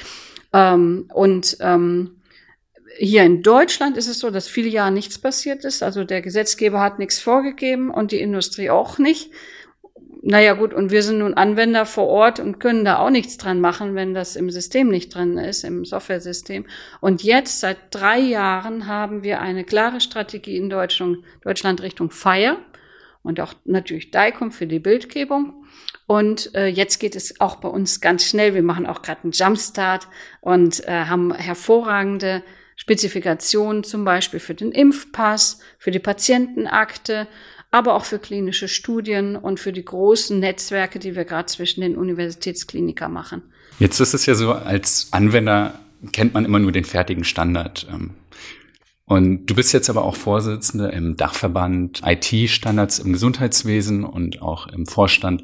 Ähm, 0.51 1.09
und 1.13 1.57
ähm, 1.59 2.15
hier 2.97 3.23
in 3.23 3.43
Deutschland 3.43 3.97
ist 3.97 4.07
es 4.07 4.19
so, 4.19 4.29
dass 4.29 4.47
viele 4.47 4.69
Jahre 4.69 4.91
nichts 4.91 5.17
passiert 5.17 5.65
ist. 5.65 5.83
Also 5.83 6.03
der 6.03 6.21
Gesetzgeber 6.21 6.81
hat 6.81 6.99
nichts 6.99 7.19
vorgegeben 7.19 7.89
und 7.89 8.11
die 8.11 8.21
Industrie 8.21 8.69
auch 8.69 8.97
nicht. 8.97 9.31
Naja 10.27 10.53
gut, 10.53 10.73
und 10.73 10.89
wir 10.89 11.03
sind 11.03 11.19
nun 11.19 11.35
Anwender 11.35 11.85
vor 11.85 12.07
Ort 12.07 12.39
und 12.39 12.59
können 12.59 12.83
da 12.83 12.97
auch 12.97 13.11
nichts 13.11 13.37
dran 13.37 13.61
machen, 13.61 13.93
wenn 13.93 14.15
das 14.15 14.35
im 14.35 14.49
System 14.49 14.89
nicht 14.89 15.13
drin 15.13 15.37
ist, 15.37 15.63
im 15.63 15.85
Softwaresystem. 15.85 16.65
Und 16.99 17.21
jetzt, 17.21 17.59
seit 17.59 17.77
drei 17.91 18.17
Jahren, 18.19 18.87
haben 18.87 19.21
wir 19.21 19.39
eine 19.39 19.63
klare 19.63 20.01
Strategie 20.01 20.57
in 20.57 20.71
Deutschland, 20.71 21.83
Richtung 21.83 22.09
Fire 22.09 22.57
und 23.21 23.39
auch 23.39 23.53
natürlich 23.65 24.09
DICOM 24.09 24.51
für 24.51 24.65
die 24.65 24.79
Bildgebung. 24.79 25.65
Und 26.07 26.55
äh, 26.55 26.67
jetzt 26.67 26.99
geht 26.99 27.15
es 27.15 27.39
auch 27.39 27.57
bei 27.57 27.67
uns 27.67 28.01
ganz 28.01 28.25
schnell. 28.25 28.55
Wir 28.55 28.63
machen 28.63 28.87
auch 28.87 29.03
gerade 29.03 29.23
einen 29.23 29.31
Jumpstart 29.31 30.07
und 30.41 30.87
äh, 30.87 31.05
haben 31.05 31.35
hervorragende 31.35 32.41
Spezifikationen 32.75 33.83
zum 33.83 34.03
Beispiel 34.05 34.39
für 34.39 34.53
den 34.53 34.71
Impfpass, 34.71 35.59
für 35.79 35.91
die 35.91 35.99
Patientenakte, 35.99 37.27
aber 37.71 37.95
auch 37.95 38.05
für 38.05 38.19
klinische 38.19 38.67
Studien 38.67 39.35
und 39.35 39.59
für 39.59 39.73
die 39.73 39.83
großen 39.83 40.39
Netzwerke, 40.39 40.99
die 40.99 41.15
wir 41.15 41.25
gerade 41.25 41.47
zwischen 41.47 41.81
den 41.81 41.97
Universitätsklinikern 41.97 43.11
machen. 43.11 43.43
Jetzt 43.79 43.99
ist 43.99 44.13
es 44.13 44.25
ja 44.25 44.35
so, 44.35 44.53
als 44.53 45.09
Anwender 45.11 45.79
kennt 46.11 46.33
man 46.33 46.45
immer 46.45 46.59
nur 46.59 46.71
den 46.71 46.85
fertigen 46.85 47.23
Standard. 47.23 47.87
Ähm, 47.91 48.11
und 49.05 49.45
du 49.45 49.55
bist 49.55 49.71
jetzt 49.73 49.89
aber 49.89 50.03
auch 50.03 50.15
Vorsitzende 50.15 50.87
im 50.87 51.15
Dachverband 51.15 52.01
IT-Standards 52.03 52.99
im 52.99 53.13
Gesundheitswesen 53.13 54.03
und 54.03 54.41
auch 54.41 54.67
im 54.67 54.87
Vorstand 54.87 55.43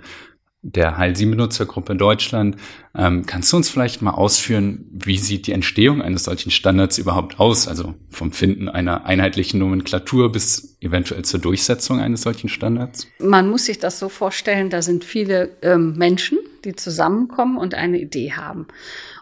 der 0.63 0.97
Heil-7-Benutzergruppe 0.97 1.95
Deutschland. 1.95 2.55
Ähm, 2.95 3.25
kannst 3.25 3.51
du 3.51 3.57
uns 3.57 3.69
vielleicht 3.69 4.01
mal 4.01 4.11
ausführen, 4.11 4.85
wie 4.91 5.17
sieht 5.17 5.47
die 5.47 5.53
Entstehung 5.53 6.01
eines 6.01 6.25
solchen 6.25 6.51
Standards 6.51 6.99
überhaupt 6.99 7.39
aus? 7.39 7.67
Also 7.67 7.95
vom 8.09 8.31
Finden 8.31 8.69
einer 8.69 9.05
einheitlichen 9.05 9.59
Nomenklatur 9.59 10.31
bis 10.31 10.77
eventuell 10.79 11.25
zur 11.25 11.39
Durchsetzung 11.39 11.99
eines 11.99 12.21
solchen 12.21 12.47
Standards? 12.47 13.07
Man 13.19 13.49
muss 13.49 13.65
sich 13.65 13.79
das 13.79 13.97
so 13.97 14.07
vorstellen, 14.07 14.69
da 14.69 14.83
sind 14.83 15.03
viele 15.03 15.57
ähm, 15.63 15.95
Menschen, 15.97 16.37
die 16.63 16.75
zusammenkommen 16.75 17.57
und 17.57 17.73
eine 17.73 17.99
Idee 17.99 18.33
haben. 18.33 18.67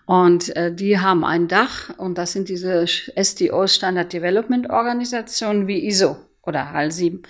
Und 0.06 0.56
äh, 0.56 0.74
die 0.74 1.00
haben 1.00 1.24
ein 1.24 1.48
Dach 1.48 1.92
und 1.98 2.18
das 2.18 2.34
sind 2.34 2.50
diese 2.50 2.86
SDO 2.86 3.68
Standard 3.68 4.12
Development 4.12 4.70
Organisationen 4.70 5.68
wie 5.68 5.86
ISO 5.88 6.18
oder 6.42 6.72
HAL 6.72 6.92
7. 6.92 7.22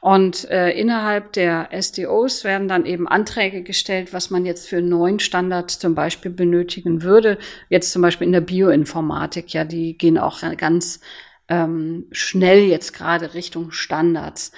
Und 0.00 0.48
äh, 0.50 0.70
innerhalb 0.70 1.32
der 1.32 1.70
SDOs 1.72 2.44
werden 2.44 2.68
dann 2.68 2.86
eben 2.86 3.08
Anträge 3.08 3.62
gestellt, 3.62 4.12
was 4.12 4.30
man 4.30 4.46
jetzt 4.46 4.68
für 4.68 4.80
neuen 4.80 5.18
Standard 5.18 5.70
zum 5.70 5.94
Beispiel 5.94 6.30
benötigen 6.30 7.02
würde. 7.02 7.38
Jetzt 7.68 7.92
zum 7.92 8.02
Beispiel 8.02 8.26
in 8.26 8.32
der 8.32 8.40
Bioinformatik, 8.40 9.52
ja, 9.52 9.64
die 9.64 9.98
gehen 9.98 10.18
auch 10.18 10.42
ganz 10.56 11.00
ähm, 11.48 12.06
schnell 12.12 12.64
jetzt 12.64 12.92
gerade 12.92 13.34
Richtung 13.34 13.72
Standards. 13.72 14.52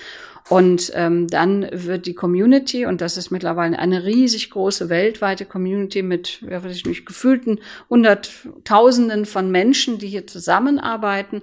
Und 0.49 0.91
ähm, 0.95 1.29
dann 1.29 1.69
wird 1.73 2.07
die 2.07 2.15
Community, 2.15 2.87
und 2.87 3.01
das 3.01 3.17
ist 3.17 3.31
mittlerweile 3.31 3.79
eine 3.79 4.05
riesig 4.05 4.51
große 4.51 4.89
weltweite 4.89 5.45
Community 5.45 6.03
mit, 6.03 6.43
ja, 6.43 6.65
weiß 6.65 6.75
ich 6.75 6.87
nicht, 6.87 7.07
gefühlten 7.07 7.61
Hunderttausenden 7.89 9.27
von 9.27 9.51
Menschen, 9.51 9.99
die 9.99 10.09
hier 10.09 10.27
zusammenarbeiten, 10.27 11.43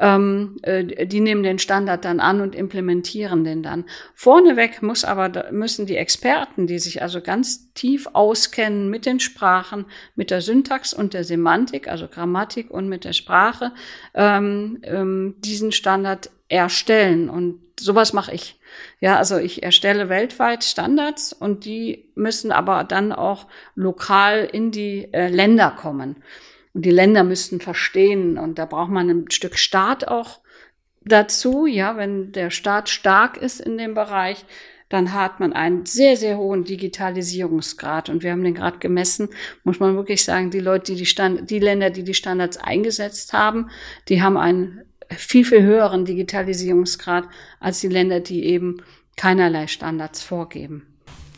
ähm, 0.00 0.56
äh, 0.62 1.06
die 1.06 1.20
nehmen 1.20 1.42
den 1.42 1.58
Standard 1.58 2.04
dann 2.04 2.20
an 2.20 2.40
und 2.40 2.54
implementieren 2.54 3.44
den 3.44 3.62
dann. 3.62 3.84
Vorneweg 4.14 4.82
muss 4.82 5.04
aber, 5.04 5.50
müssen 5.52 5.86
die 5.86 5.96
Experten, 5.96 6.66
die 6.66 6.78
sich 6.78 7.02
also 7.02 7.20
ganz 7.20 7.72
tief 7.74 8.08
auskennen 8.12 8.90
mit 8.90 9.06
den 9.06 9.20
Sprachen, 9.20 9.86
mit 10.16 10.30
der 10.30 10.40
Syntax 10.40 10.92
und 10.92 11.14
der 11.14 11.24
Semantik, 11.24 11.88
also 11.88 12.08
Grammatik 12.08 12.70
und 12.70 12.88
mit 12.88 13.04
der 13.04 13.12
Sprache, 13.12 13.72
ähm, 14.14 14.80
ähm, 14.82 15.36
diesen 15.38 15.72
Standard 15.72 16.30
erstellen. 16.48 17.28
Und 17.28 17.60
sowas 17.78 18.12
mache 18.12 18.34
ich. 18.34 18.58
Ja, 19.00 19.16
also 19.16 19.38
ich 19.38 19.62
erstelle 19.62 20.08
weltweit 20.08 20.64
Standards 20.64 21.32
und 21.32 21.64
die 21.64 22.10
müssen 22.14 22.52
aber 22.52 22.84
dann 22.84 23.12
auch 23.12 23.46
lokal 23.74 24.48
in 24.50 24.70
die 24.70 25.12
äh, 25.12 25.28
Länder 25.28 25.70
kommen. 25.70 26.22
Und 26.74 26.84
die 26.84 26.90
Länder 26.90 27.24
müssten 27.24 27.60
verstehen 27.60 28.38
und 28.38 28.58
da 28.58 28.66
braucht 28.66 28.90
man 28.90 29.08
ein 29.08 29.30
Stück 29.30 29.58
Staat 29.58 30.06
auch 30.06 30.40
dazu. 31.04 31.66
Ja, 31.66 31.96
wenn 31.96 32.32
der 32.32 32.50
Staat 32.50 32.88
stark 32.88 33.36
ist 33.36 33.60
in 33.60 33.78
dem 33.78 33.94
Bereich, 33.94 34.44
dann 34.88 35.12
hat 35.12 35.38
man 35.38 35.52
einen 35.52 35.84
sehr, 35.86 36.16
sehr 36.16 36.38
hohen 36.38 36.64
Digitalisierungsgrad. 36.64 38.08
Und 38.08 38.22
wir 38.22 38.32
haben 38.32 38.44
den 38.44 38.54
gerade 38.54 38.78
gemessen, 38.78 39.28
muss 39.64 39.80
man 39.80 39.96
wirklich 39.96 40.24
sagen, 40.24 40.50
die 40.50 40.60
Leute, 40.60 40.92
die 40.92 40.98
die, 40.98 41.06
Stand 41.06 41.50
die 41.50 41.58
Länder, 41.58 41.90
die 41.90 42.04
die 42.04 42.14
Standards 42.14 42.56
eingesetzt 42.56 43.32
haben, 43.32 43.70
die 44.08 44.22
haben 44.22 44.36
einen 44.36 44.82
viel, 45.16 45.44
viel 45.44 45.62
höheren 45.62 46.04
Digitalisierungsgrad 46.04 47.24
als 47.60 47.80
die 47.80 47.88
Länder, 47.88 48.20
die 48.20 48.44
eben 48.44 48.82
keinerlei 49.16 49.66
Standards 49.66 50.22
vorgeben. 50.22 50.86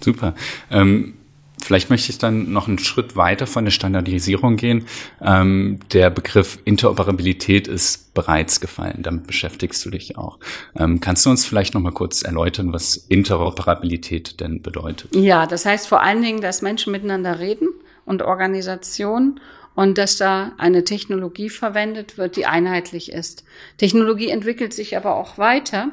Super. 0.01 0.35
Ähm 0.71 1.15
Vielleicht 1.63 1.91
möchte 1.91 2.11
ich 2.11 2.19
dann 2.19 2.53
noch 2.53 2.69
einen 2.69 2.79
Schritt 2.79 3.17
weiter 3.17 3.47
von 3.47 3.65
der 3.65 3.71
Standardisierung 3.71 4.57
gehen. 4.57 4.87
Ähm, 5.21 5.79
der 5.93 6.11
Begriff 6.11 6.59
Interoperabilität 6.65 7.69
ist 7.69 8.15
bereits 8.15 8.61
gefallen. 8.61 9.03
Damit 9.03 9.27
beschäftigst 9.27 9.85
du 9.85 9.91
dich 9.91 10.17
auch. 10.17 10.39
Ähm, 10.77 11.01
kannst 11.01 11.27
du 11.27 11.31
uns 11.31 11.45
vielleicht 11.45 11.75
noch 11.75 11.81
mal 11.81 11.93
kurz 11.93 12.23
erläutern, 12.23 12.73
was 12.73 12.97
Interoperabilität 12.97 14.41
denn 14.41 14.63
bedeutet? 14.63 15.15
Ja, 15.15 15.47
das 15.47 15.67
heißt 15.67 15.87
vor 15.87 16.03
allen 16.03 16.23
Dingen, 16.23 16.41
dass 16.41 16.63
Menschen 16.63 16.93
miteinander 16.93 17.39
reden 17.39 17.69
und 18.05 18.23
Organisationen 18.23 19.41
und 19.81 19.97
dass 19.97 20.19
da 20.19 20.53
eine 20.59 20.85
Technologie 20.85 21.49
verwendet 21.49 22.19
wird, 22.19 22.37
die 22.37 22.45
einheitlich 22.45 23.13
ist. 23.13 23.45
Technologie 23.79 24.29
entwickelt 24.29 24.75
sich 24.75 24.95
aber 24.95 25.15
auch 25.17 25.39
weiter 25.39 25.89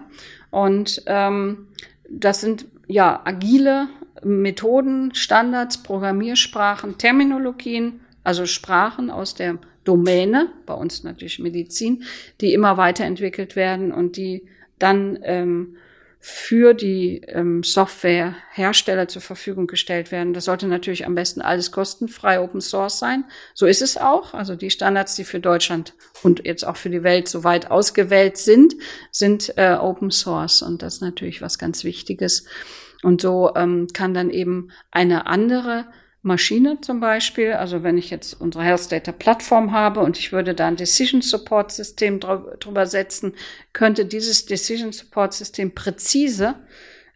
und 0.51 1.03
ähm, 1.05 1.69
das 2.09 2.41
sind 2.41 2.65
ja 2.87 3.21
agile 3.23 3.87
Methoden, 4.25 5.15
Standards, 5.15 5.83
Programmiersprachen, 5.83 6.97
Terminologien, 6.97 8.01
also 8.25 8.45
Sprachen 8.45 9.09
aus 9.09 9.35
der 9.35 9.57
Domäne, 9.85 10.49
bei 10.65 10.73
uns 10.73 11.05
natürlich 11.05 11.39
Medizin, 11.39 12.03
die 12.41 12.51
immer 12.51 12.75
weiterentwickelt 12.75 13.55
werden 13.55 13.93
und 13.93 14.17
die 14.17 14.43
dann 14.79 15.17
ähm, 15.23 15.77
für 16.29 16.73
die 16.73 17.21
ähm, 17.27 17.63
Softwarehersteller 17.63 19.07
zur 19.07 19.21
Verfügung 19.21 19.65
gestellt 19.65 20.11
werden. 20.11 20.33
Das 20.33 20.43
sollte 20.43 20.67
natürlich 20.67 21.05
am 21.05 21.15
besten 21.15 21.39
alles 21.41 21.71
kostenfrei 21.71 22.41
Open 22.41 22.59
Source 22.59 22.99
sein. 22.99 23.23
So 23.53 23.65
ist 23.65 23.81
es 23.81 23.95
auch. 23.95 24.33
Also 24.33 24.55
die 24.55 24.69
Standards, 24.69 25.15
die 25.15 25.23
für 25.23 25.39
Deutschland 25.39 25.93
und 26.23 26.45
jetzt 26.45 26.67
auch 26.67 26.75
für 26.75 26.89
die 26.89 27.03
Welt 27.03 27.29
so 27.29 27.45
weit 27.45 27.71
ausgewählt 27.71 28.35
sind, 28.35 28.75
sind 29.09 29.53
äh, 29.55 29.77
Open 29.79 30.11
Source. 30.11 30.63
Und 30.63 30.81
das 30.81 30.95
ist 30.95 31.01
natürlich 31.01 31.41
was 31.41 31.57
ganz 31.57 31.85
Wichtiges. 31.85 32.43
Und 33.03 33.21
so 33.21 33.53
ähm, 33.55 33.87
kann 33.93 34.13
dann 34.13 34.29
eben 34.29 34.71
eine 34.91 35.27
andere 35.27 35.85
Maschine 36.27 36.79
zum 36.81 36.99
Beispiel, 36.99 37.53
also 37.53 37.81
wenn 37.81 37.97
ich 37.97 38.09
jetzt 38.09 38.39
unsere 38.39 38.63
Health 38.63 38.91
Data 38.91 39.11
Plattform 39.11 39.71
habe 39.71 40.01
und 40.01 40.19
ich 40.19 40.31
würde 40.31 40.53
da 40.53 40.67
ein 40.67 40.75
Decision 40.75 41.21
Support 41.21 41.71
System 41.71 42.19
drüber 42.19 42.85
setzen, 42.85 43.33
könnte 43.73 44.05
dieses 44.05 44.45
Decision 44.45 44.91
Support 44.91 45.33
System 45.33 45.73
präzise 45.73 46.55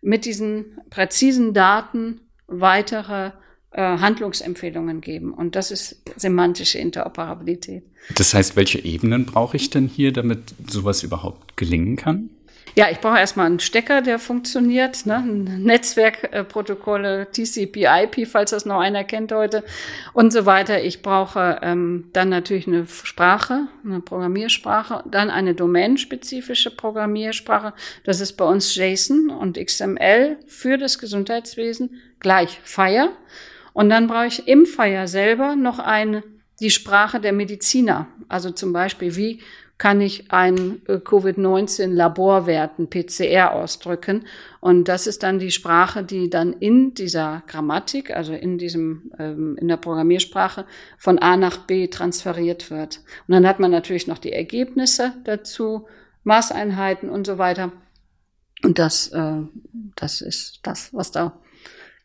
mit 0.01 0.25
diesen 0.25 0.79
präzisen 0.89 1.53
Daten 1.53 2.21
weitere 2.47 3.31
äh, 3.71 3.81
Handlungsempfehlungen 3.81 5.01
geben. 5.01 5.33
Und 5.33 5.55
das 5.55 5.71
ist 5.71 6.01
semantische 6.15 6.79
Interoperabilität. 6.79 7.83
Das 8.15 8.33
heißt, 8.33 8.55
welche 8.55 8.83
Ebenen 8.83 9.25
brauche 9.25 9.57
ich 9.57 9.69
denn 9.69 9.87
hier, 9.87 10.11
damit 10.11 10.55
sowas 10.67 11.03
überhaupt 11.03 11.55
gelingen 11.55 11.95
kann? 11.95 12.29
Ja, 12.73 12.89
ich 12.89 12.99
brauche 12.99 13.19
erstmal 13.19 13.47
einen 13.47 13.59
Stecker, 13.59 14.01
der 14.01 14.17
funktioniert, 14.17 15.05
ne? 15.05 15.21
Netzwerkprotokolle, 15.21 17.27
TCP, 17.29 17.85
IP, 17.85 18.27
falls 18.27 18.51
das 18.51 18.65
noch 18.65 18.79
einer 18.79 19.03
kennt 19.03 19.33
heute 19.33 19.65
und 20.13 20.31
so 20.31 20.45
weiter. 20.45 20.81
Ich 20.81 21.01
brauche 21.01 21.59
ähm, 21.61 22.09
dann 22.13 22.29
natürlich 22.29 22.67
eine 22.67 22.87
Sprache, 22.87 23.67
eine 23.83 23.99
Programmiersprache, 23.99 25.03
dann 25.11 25.29
eine 25.29 25.53
domänenspezifische 25.53 26.71
Programmiersprache. 26.71 27.73
Das 28.05 28.21
ist 28.21 28.33
bei 28.33 28.45
uns 28.45 28.73
JSON 28.73 29.29
und 29.29 29.57
XML 29.57 30.37
für 30.47 30.77
das 30.77 30.97
Gesundheitswesen 30.97 32.01
gleich 32.21 32.61
Fire. 32.63 33.09
Und 33.73 33.89
dann 33.89 34.07
brauche 34.07 34.27
ich 34.27 34.47
im 34.47 34.65
Fire 34.65 35.09
selber 35.09 35.57
noch 35.57 35.79
eine 35.79 36.23
die 36.61 36.69
Sprache 36.69 37.19
der 37.19 37.33
Mediziner. 37.33 38.07
Also 38.29 38.51
zum 38.51 38.71
Beispiel, 38.71 39.17
wie 39.17 39.41
kann 39.81 39.99
ich 39.99 40.31
einen 40.31 40.83
äh, 40.87 40.99
Covid-19-Laborwerten, 40.99 42.87
PCR 42.87 43.53
ausdrücken. 43.53 44.27
Und 44.59 44.87
das 44.87 45.07
ist 45.07 45.23
dann 45.23 45.39
die 45.39 45.49
Sprache, 45.49 46.03
die 46.03 46.29
dann 46.29 46.53
in 46.53 46.93
dieser 46.93 47.41
Grammatik, 47.47 48.15
also 48.15 48.31
in 48.31 48.59
diesem, 48.59 49.11
ähm, 49.17 49.57
in 49.59 49.67
der 49.67 49.77
Programmiersprache 49.77 50.67
von 50.99 51.17
A 51.17 51.35
nach 51.35 51.65
B 51.65 51.87
transferiert 51.87 52.69
wird. 52.69 52.99
Und 53.27 53.33
dann 53.33 53.47
hat 53.47 53.59
man 53.59 53.71
natürlich 53.71 54.05
noch 54.05 54.19
die 54.19 54.33
Ergebnisse 54.33 55.13
dazu, 55.23 55.87
Maßeinheiten 56.25 57.09
und 57.09 57.25
so 57.25 57.39
weiter. 57.39 57.71
Und 58.61 58.77
das, 58.77 59.07
äh, 59.07 59.41
das 59.95 60.21
ist 60.21 60.59
das, 60.61 60.93
was 60.93 61.11
da 61.11 61.41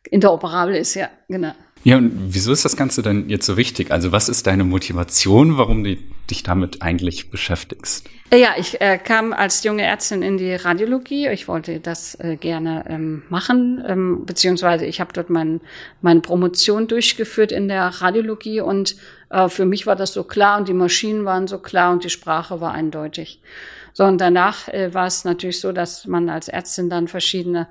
interoperabel 0.09 0.73
ist, 0.73 0.95
ja, 0.95 1.11
genau. 1.27 1.53
Ja, 1.83 1.97
und 1.97 2.11
wieso 2.33 2.51
ist 2.51 2.65
das 2.65 2.75
Ganze 2.75 3.01
denn 3.01 3.29
jetzt 3.29 3.45
so 3.45 3.55
wichtig? 3.55 3.91
Also 3.91 4.11
was 4.11 4.29
ist 4.29 4.47
deine 4.47 4.63
Motivation, 4.63 5.57
warum 5.57 5.83
du 5.83 5.97
dich 6.29 6.43
damit 6.43 6.81
eigentlich 6.81 7.29
beschäftigst? 7.29 8.09
Ja, 8.33 8.49
ich 8.57 8.81
äh, 8.81 8.97
kam 8.97 9.31
als 9.31 9.63
junge 9.63 9.83
Ärztin 9.83 10.21
in 10.21 10.37
die 10.37 10.53
Radiologie. 10.53 11.29
Ich 11.29 11.47
wollte 11.47 11.79
das 11.79 12.15
äh, 12.15 12.35
gerne 12.35 12.83
ähm, 12.89 13.23
machen, 13.29 13.81
ähm, 13.87 14.25
beziehungsweise 14.25 14.85
ich 14.85 14.99
habe 14.99 15.13
dort 15.13 15.29
mein, 15.29 15.61
meine 16.01 16.19
Promotion 16.19 16.87
durchgeführt 16.87 17.53
in 17.53 17.69
der 17.69 17.85
Radiologie 17.85 18.59
und 18.59 18.97
äh, 19.29 19.47
für 19.47 19.65
mich 19.65 19.87
war 19.87 19.95
das 19.95 20.11
so 20.11 20.25
klar 20.25 20.57
und 20.59 20.67
die 20.67 20.73
Maschinen 20.73 21.23
waren 21.23 21.47
so 21.47 21.59
klar 21.59 21.93
und 21.93 22.03
die 22.03 22.09
Sprache 22.09 22.59
war 22.59 22.73
eindeutig. 22.73 23.39
So, 23.93 24.03
und 24.03 24.19
danach 24.19 24.67
äh, 24.67 24.93
war 24.93 25.07
es 25.07 25.23
natürlich 25.23 25.59
so, 25.59 25.71
dass 25.71 26.05
man 26.05 26.29
als 26.29 26.49
Ärztin 26.49 26.89
dann 26.89 27.07
verschiedene 27.07 27.67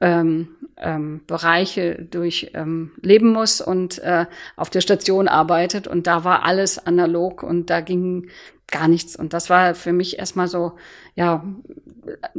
ähm, 0.00 0.48
ähm, 0.76 1.20
Bereiche 1.26 2.06
durch 2.10 2.52
ähm, 2.54 2.92
leben 3.02 3.32
muss 3.32 3.60
und 3.60 3.98
äh, 3.98 4.26
auf 4.56 4.70
der 4.70 4.80
Station 4.80 5.28
arbeitet. 5.28 5.86
Und 5.86 6.06
da 6.06 6.24
war 6.24 6.44
alles 6.44 6.84
analog 6.84 7.42
und 7.42 7.70
da 7.70 7.80
ging 7.80 8.28
gar 8.70 8.88
nichts. 8.88 9.16
Und 9.16 9.32
das 9.32 9.50
war 9.50 9.74
für 9.74 9.92
mich 9.92 10.18
erstmal 10.18 10.48
so, 10.48 10.72
ja, 11.14 11.44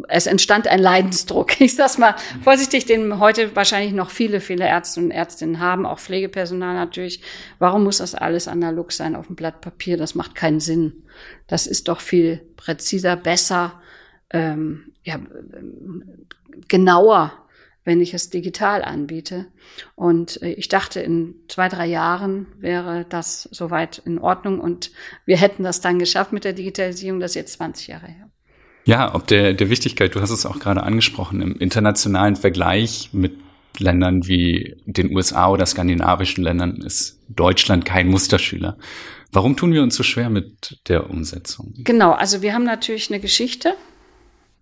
es 0.07 0.27
entstand 0.27 0.67
ein 0.67 0.79
Leidensdruck. 0.79 1.51
Ich 1.61 1.75
sag's 1.75 1.97
mal 1.97 2.15
vorsichtig, 2.43 2.85
den 2.85 3.19
heute 3.19 3.55
wahrscheinlich 3.55 3.93
noch 3.93 4.09
viele, 4.09 4.41
viele 4.41 4.65
Ärzte 4.65 4.99
und 5.01 5.11
Ärztinnen 5.11 5.59
haben, 5.59 5.85
auch 5.85 5.99
Pflegepersonal 5.99 6.73
natürlich. 6.73 7.21
Warum 7.59 7.83
muss 7.83 7.97
das 7.97 8.15
alles 8.15 8.47
analog 8.47 8.91
sein 8.91 9.15
auf 9.15 9.27
dem 9.27 9.35
Blatt 9.35 9.61
Papier? 9.61 9.97
Das 9.97 10.15
macht 10.15 10.33
keinen 10.33 10.59
Sinn. 10.59 11.03
Das 11.47 11.67
ist 11.67 11.87
doch 11.87 11.99
viel 11.99 12.41
präziser, 12.55 13.15
besser, 13.15 13.79
ähm, 14.31 14.93
ja, 15.03 15.19
genauer 16.67 17.33
wenn 17.83 18.01
ich 18.01 18.13
es 18.13 18.29
digital 18.29 18.83
anbiete. 18.83 19.47
Und 19.95 20.41
äh, 20.41 20.51
ich 20.51 20.67
dachte, 20.67 20.99
in 20.99 21.35
zwei, 21.47 21.67
drei 21.69 21.87
Jahren 21.87 22.47
wäre 22.59 23.05
das 23.07 23.49
soweit 23.51 23.99
in 24.05 24.19
Ordnung 24.19 24.59
und 24.59 24.91
wir 25.25 25.37
hätten 25.37 25.63
das 25.63 25.81
dann 25.81 25.99
geschafft 25.99 26.33
mit 26.33 26.43
der 26.43 26.53
Digitalisierung, 26.53 27.19
das 27.19 27.31
ist 27.31 27.35
jetzt 27.35 27.53
20 27.53 27.87
Jahre 27.87 28.07
her. 28.07 28.29
Ja, 28.85 29.13
ob 29.13 29.27
der, 29.27 29.53
der 29.53 29.69
Wichtigkeit, 29.69 30.15
du 30.15 30.21
hast 30.21 30.31
es 30.31 30.45
auch 30.45 30.59
gerade 30.59 30.83
angesprochen, 30.83 31.41
im 31.41 31.55
internationalen 31.57 32.35
Vergleich 32.35 33.09
mit 33.13 33.33
Ländern 33.77 34.27
wie 34.27 34.75
den 34.85 35.15
USA 35.15 35.49
oder 35.49 35.65
skandinavischen 35.65 36.43
Ländern 36.43 36.81
ist 36.81 37.19
Deutschland 37.29 37.85
kein 37.85 38.09
Musterschüler. 38.09 38.77
Warum 39.31 39.55
tun 39.55 39.71
wir 39.71 39.81
uns 39.81 39.95
so 39.95 40.03
schwer 40.03 40.29
mit 40.29 40.79
der 40.87 41.09
Umsetzung? 41.09 41.73
Genau, 41.77 42.11
also 42.11 42.41
wir 42.41 42.53
haben 42.53 42.65
natürlich 42.65 43.09
eine 43.09 43.21
Geschichte 43.21 43.75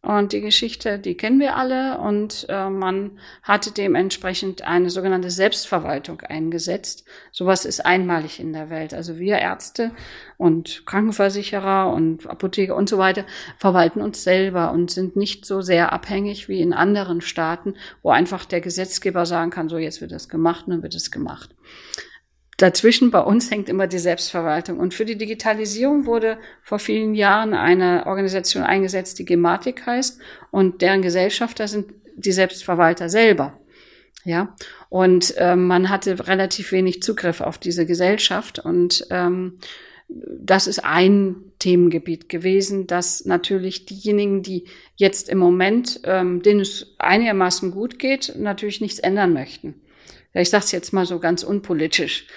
und 0.01 0.31
die 0.31 0.39
Geschichte, 0.39 0.97
die 0.97 1.15
kennen 1.15 1.41
wir 1.41 1.57
alle. 1.57 1.97
Und 1.99 2.45
äh, 2.47 2.69
man 2.69 3.19
hatte 3.43 3.71
dementsprechend 3.71 4.62
eine 4.62 4.89
sogenannte 4.89 5.29
Selbstverwaltung 5.29 6.21
eingesetzt. 6.21 7.05
Sowas 7.31 7.65
ist 7.65 7.85
einmalig 7.85 8.39
in 8.39 8.53
der 8.53 8.69
Welt. 8.69 8.93
Also 8.93 9.19
wir 9.19 9.39
Ärzte 9.39 9.91
und 10.38 10.85
Krankenversicherer 10.85 11.91
und 11.91 12.27
Apotheker 12.27 12.77
und 12.77 12.88
so 12.88 12.97
weiter 12.97 13.25
verwalten 13.57 14.01
uns 14.01 14.23
selber 14.23 14.71
und 14.71 14.89
sind 14.89 15.17
nicht 15.17 15.45
so 15.45 15.59
sehr 15.62 15.91
abhängig 15.91 16.47
wie 16.47 16.62
in 16.62 16.71
anderen 16.71 17.19
Staaten, 17.19 17.73
wo 18.01 18.12
einfach 18.12 18.45
der 18.45 18.62
Gesetzgeber 18.62 19.25
sagen 19.25 19.51
kann, 19.51 19.67
so 19.67 19.77
jetzt 19.77 19.99
wird 19.99 20.13
das 20.13 20.29
gemacht, 20.29 20.65
dann 20.67 20.81
wird 20.81 20.95
es 20.95 21.12
gemacht. 21.12 21.53
Dazwischen 22.60 23.10
bei 23.10 23.22
uns 23.22 23.50
hängt 23.50 23.69
immer 23.69 23.88
die 23.88 24.00
Selbstverwaltung. 24.00 24.80
Und 24.80 24.93
für 24.93 25.06
die 25.06 25.17
Digitalisierung 25.17 26.06
wurde 26.06 26.38
vor 26.62 26.78
vielen 26.78 27.15
Jahren 27.15 27.54
eine 27.54 28.06
Organisation 28.06 28.63
eingesetzt, 28.63 29.17
die 29.17 29.24
Gematik 29.24 29.86
heißt. 29.86 30.19
Und 30.52 30.82
deren 30.82 31.02
Gesellschafter 31.02 31.69
sind 31.69 31.93
die 32.17 32.34
Selbstverwalter 32.34 33.08
selber. 33.08 33.58
Ja, 34.26 34.54
und 34.89 35.34
ähm, 35.38 35.67
man 35.67 35.88
hatte 35.88 36.28
relativ 36.28 36.74
wenig 36.74 37.02
Zugriff 37.02 37.39
auf 37.39 37.58
diese 37.58 37.86
Gesellschaft. 37.86 38.60
Und 38.60 39.08
ähm, 39.10 39.60
das 40.10 40.67
ist 40.67 40.84
ein 40.84 41.38
Themengebiet 41.60 42.28
gewesen, 42.28 42.88
dass 42.88 43.24
natürlich 43.24 43.86
diejenigen, 43.86 44.43
die 44.43 44.65
jetzt 44.98 45.30
im 45.30 45.38
Moment, 45.38 46.02
ähm, 46.04 46.41
denen 46.41 46.60
es 46.60 46.95
einigermaßen 46.98 47.72
gut 47.72 48.00
geht, 48.00 48.34
natürlich 48.38 48.82
nichts 48.82 49.00
ändern 49.00 49.32
möchten. 49.32 49.76
Ich 50.34 50.50
sage 50.50 50.63
es 50.63 50.72
jetzt 50.72 50.94
mal 50.94 51.06
so 51.06 51.20
ganz 51.20 51.44
unpolitisch. 51.44 52.28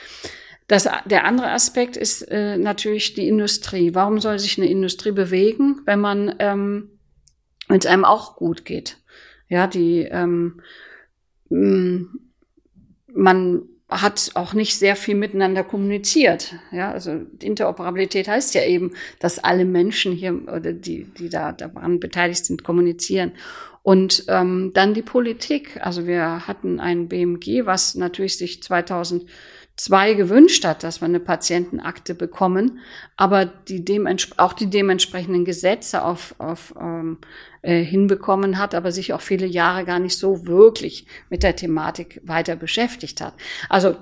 Das, 0.68 0.88
der 1.04 1.24
andere 1.24 1.50
Aspekt 1.50 1.96
ist 1.96 2.22
äh, 2.22 2.56
natürlich 2.56 3.14
die 3.14 3.28
Industrie. 3.28 3.94
Warum 3.94 4.20
soll 4.20 4.38
sich 4.38 4.58
eine 4.58 4.70
Industrie 4.70 5.12
bewegen, 5.12 5.82
wenn 5.84 6.00
man 6.00 6.34
ähm, 6.38 6.98
wenn 7.68 7.78
es 7.78 7.86
einem 7.86 8.04
auch 8.04 8.36
gut 8.36 8.64
geht? 8.64 8.98
Ja, 9.48 9.66
die 9.66 10.00
ähm, 10.10 10.60
mm, 11.50 12.06
man 13.14 13.62
hat 13.88 14.30
auch 14.34 14.54
nicht 14.54 14.78
sehr 14.78 14.96
viel 14.96 15.14
miteinander 15.14 15.64
kommuniziert. 15.64 16.54
Ja, 16.70 16.92
also 16.92 17.20
Interoperabilität 17.40 18.26
heißt 18.26 18.54
ja 18.54 18.64
eben, 18.64 18.92
dass 19.20 19.38
alle 19.38 19.64
Menschen 19.64 20.12
hier 20.12 20.48
oder 20.48 20.72
die, 20.72 21.04
die 21.04 21.28
da 21.28 21.52
daran 21.52 22.00
beteiligt 22.00 22.46
sind, 22.46 22.64
kommunizieren. 22.64 23.32
Und 23.82 24.24
ähm, 24.28 24.70
dann 24.74 24.94
die 24.94 25.02
Politik. 25.02 25.80
Also 25.82 26.06
wir 26.06 26.46
hatten 26.46 26.78
ein 26.78 27.08
BMG, 27.08 27.66
was 27.66 27.96
natürlich 27.96 28.38
sich 28.38 28.62
2002 28.62 30.14
gewünscht 30.14 30.64
hat, 30.64 30.84
dass 30.84 31.00
wir 31.00 31.06
eine 31.06 31.18
Patientenakte 31.18 32.14
bekommen, 32.14 32.78
aber 33.16 33.44
die 33.44 33.84
auch 34.36 34.52
die 34.52 34.70
dementsprechenden 34.70 35.44
Gesetze 35.44 36.04
auf, 36.04 36.36
auf 36.38 36.74
ähm, 36.80 37.18
äh, 37.62 37.82
hinbekommen 37.82 38.58
hat, 38.58 38.74
aber 38.74 38.92
sich 38.92 39.12
auch 39.12 39.20
viele 39.20 39.46
Jahre 39.46 39.84
gar 39.84 39.98
nicht 39.98 40.18
so 40.18 40.46
wirklich 40.46 41.06
mit 41.30 41.42
der 41.42 41.54
Thematik 41.54 42.20
weiter 42.24 42.56
beschäftigt 42.56 43.20
hat. 43.20 43.34
Also 43.68 43.96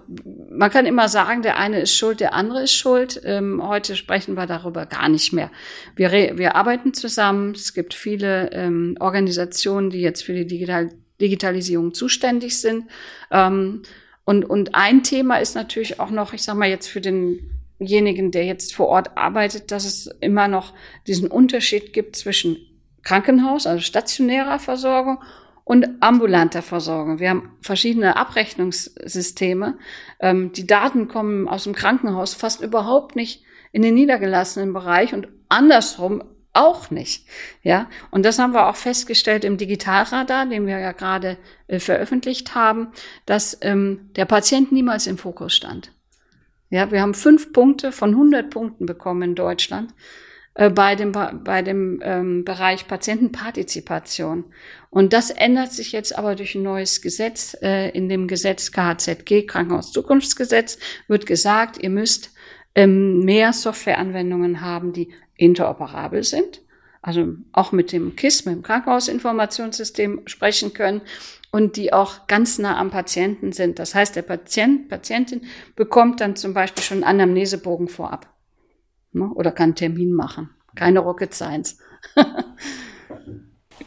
man 0.51 0.71
kann 0.71 0.87
immer 0.87 1.09
sagen, 1.09 1.43
der 1.43 1.59
eine 1.59 1.81
ist 1.81 1.95
schuld, 1.95 2.21
der 2.21 2.35
andere 2.35 2.63
ist 2.63 2.75
schuld. 2.75 3.21
Ähm, 3.25 3.63
heute 3.63 3.97
sprechen 3.97 4.35
wir 4.35 4.47
darüber 4.47 4.87
gar 4.87 5.09
nicht 5.09 5.33
mehr. 5.33 5.51
Wir, 5.95 6.11
wir 6.11 6.57
arbeiten 6.57 6.95
zusammen. 6.95 7.53
Es 7.53 7.75
gibt 7.75 7.93
viele 7.93 8.51
ähm, 8.53 8.97
Organisationen, 8.99 9.91
die 9.91 10.01
jetzt 10.01 10.25
für 10.25 10.33
die 10.33 10.47
Digital 10.47 10.91
Digitalisierung 11.21 11.93
zuständig 11.93 12.59
sind. 12.61 12.85
Ähm, 13.31 13.83
und, 14.25 14.45
und 14.45 14.75
ein 14.75 15.03
Thema 15.03 15.37
ist 15.37 15.55
natürlich 15.55 16.01
auch 16.01 16.11
noch, 16.11 16.33
ich 16.33 16.43
sage 16.43 16.59
mal 16.59 16.69
jetzt 16.69 16.87
für 16.87 17.01
denjenigen, 17.01 18.31
der 18.31 18.47
jetzt 18.47 18.75
vor 18.75 18.89
Ort 18.89 19.17
arbeitet, 19.17 19.71
dass 19.71 19.85
es 19.85 20.07
immer 20.21 20.49
noch 20.49 20.73
diesen 21.07 21.29
Unterschied 21.29 21.93
gibt 21.93 22.17
zwischen 22.17 22.57
Krankenhaus, 23.03 23.67
also 23.67 23.83
stationärer 23.83 24.59
Versorgung 24.59 25.19
und 25.65 25.89
ambulanter 26.01 26.63
Versorgung. 26.63 27.21
Wir 27.21 27.31
haben 27.31 27.57
verschiedene 27.63 28.17
Abrechnungssysteme. 28.17 29.79
Ähm, 30.19 30.53
die 30.53 30.67
Daten 30.67 31.09
kommen 31.09 31.49
aus 31.49 31.65
dem 31.65 31.75
Krankenhaus 31.75 32.35
fast 32.35 32.61
überhaupt 32.61 33.17
nicht 33.17 33.45
in 33.73 33.83
den 33.83 33.95
niedergelassenen 33.95 34.73
Bereich 34.73 35.15
und 35.15 35.29
andersrum 35.49 36.25
auch 36.53 36.91
nicht. 36.91 37.27
Ja, 37.63 37.89
und 38.11 38.25
das 38.25 38.39
haben 38.39 38.53
wir 38.53 38.67
auch 38.67 38.77
festgestellt 38.77 39.45
im 39.45 39.57
Digitalradar, 39.57 40.47
den 40.47 40.67
wir 40.67 40.79
ja 40.79 40.93
gerade 40.93 41.39
äh, 41.69 41.79
veröffentlicht 41.79 42.55
haben, 42.55 42.89
dass 43.27 43.57
ähm, 43.61 44.11
der 44.17 44.25
Patient 44.25 44.73
niemals 44.73 45.07
im 45.07 45.19
Fokus 45.19 45.55
stand. 45.55 45.93
Ja, 46.69 46.91
wir 46.91 47.01
haben 47.01 47.15
fünf 47.15 47.53
Punkte 47.53 47.93
von 47.93 48.11
100 48.11 48.51
Punkten 48.51 48.87
bekommen 48.87 49.23
in 49.23 49.35
Deutschland 49.35 49.95
äh, 50.55 50.69
bei 50.69 50.97
dem, 50.97 51.13
bei 51.13 51.63
dem 51.63 52.01
ähm, 52.03 52.45
Bereich 52.45 52.89
Patientenpartizipation. 52.89 54.45
Und 54.91 55.13
das 55.13 55.31
ändert 55.31 55.73
sich 55.73 55.93
jetzt 55.93 56.17
aber 56.19 56.35
durch 56.35 56.55
ein 56.57 56.63
neues 56.63 57.03
Gesetz. 57.03 57.57
Äh, 57.63 57.91
in 57.91 58.09
dem 58.09 58.27
Gesetz 58.27 58.73
KHZG, 58.73 59.47
Krankenhauszukunftsgesetz, 59.47 60.79
wird 61.07 61.27
gesagt, 61.27 61.79
ihr 61.81 61.91
müsst 61.91 62.33
ähm, 62.75 63.21
mehr 63.21 63.53
Softwareanwendungen 63.53 64.61
haben, 64.61 64.93
die 64.93 65.13
interoperabel 65.37 66.25
sind, 66.25 66.63
also 67.01 67.35
auch 67.53 67.73
mit 67.73 67.93
dem 67.93 68.17
KISS, 68.17 68.45
mit 68.45 68.57
dem 68.57 68.63
Krankenhausinformationssystem 68.63 70.23
sprechen 70.27 70.73
können 70.73 71.01
und 71.53 71.77
die 71.77 71.93
auch 71.93 72.27
ganz 72.27 72.59
nah 72.59 72.77
am 72.77 72.91
Patienten 72.91 73.53
sind. 73.53 73.79
Das 73.79 73.95
heißt, 73.95 74.17
der 74.17 74.23
Patient, 74.23 74.89
Patientin 74.89 75.43
bekommt 75.77 76.21
dann 76.21 76.37
zum 76.37 76.55
Beispiel 76.55 76.83
schon 76.83 77.05
einen 77.05 77.21
Anamnesebogen 77.21 77.89
vorab 77.89 78.29
ne, 79.13 79.31
oder 79.35 79.53
kann 79.53 79.71
einen 79.71 79.75
Termin 79.75 80.13
machen. 80.13 80.51
Keine 80.75 81.01
Rocket 81.01 81.35
Science. 81.35 81.79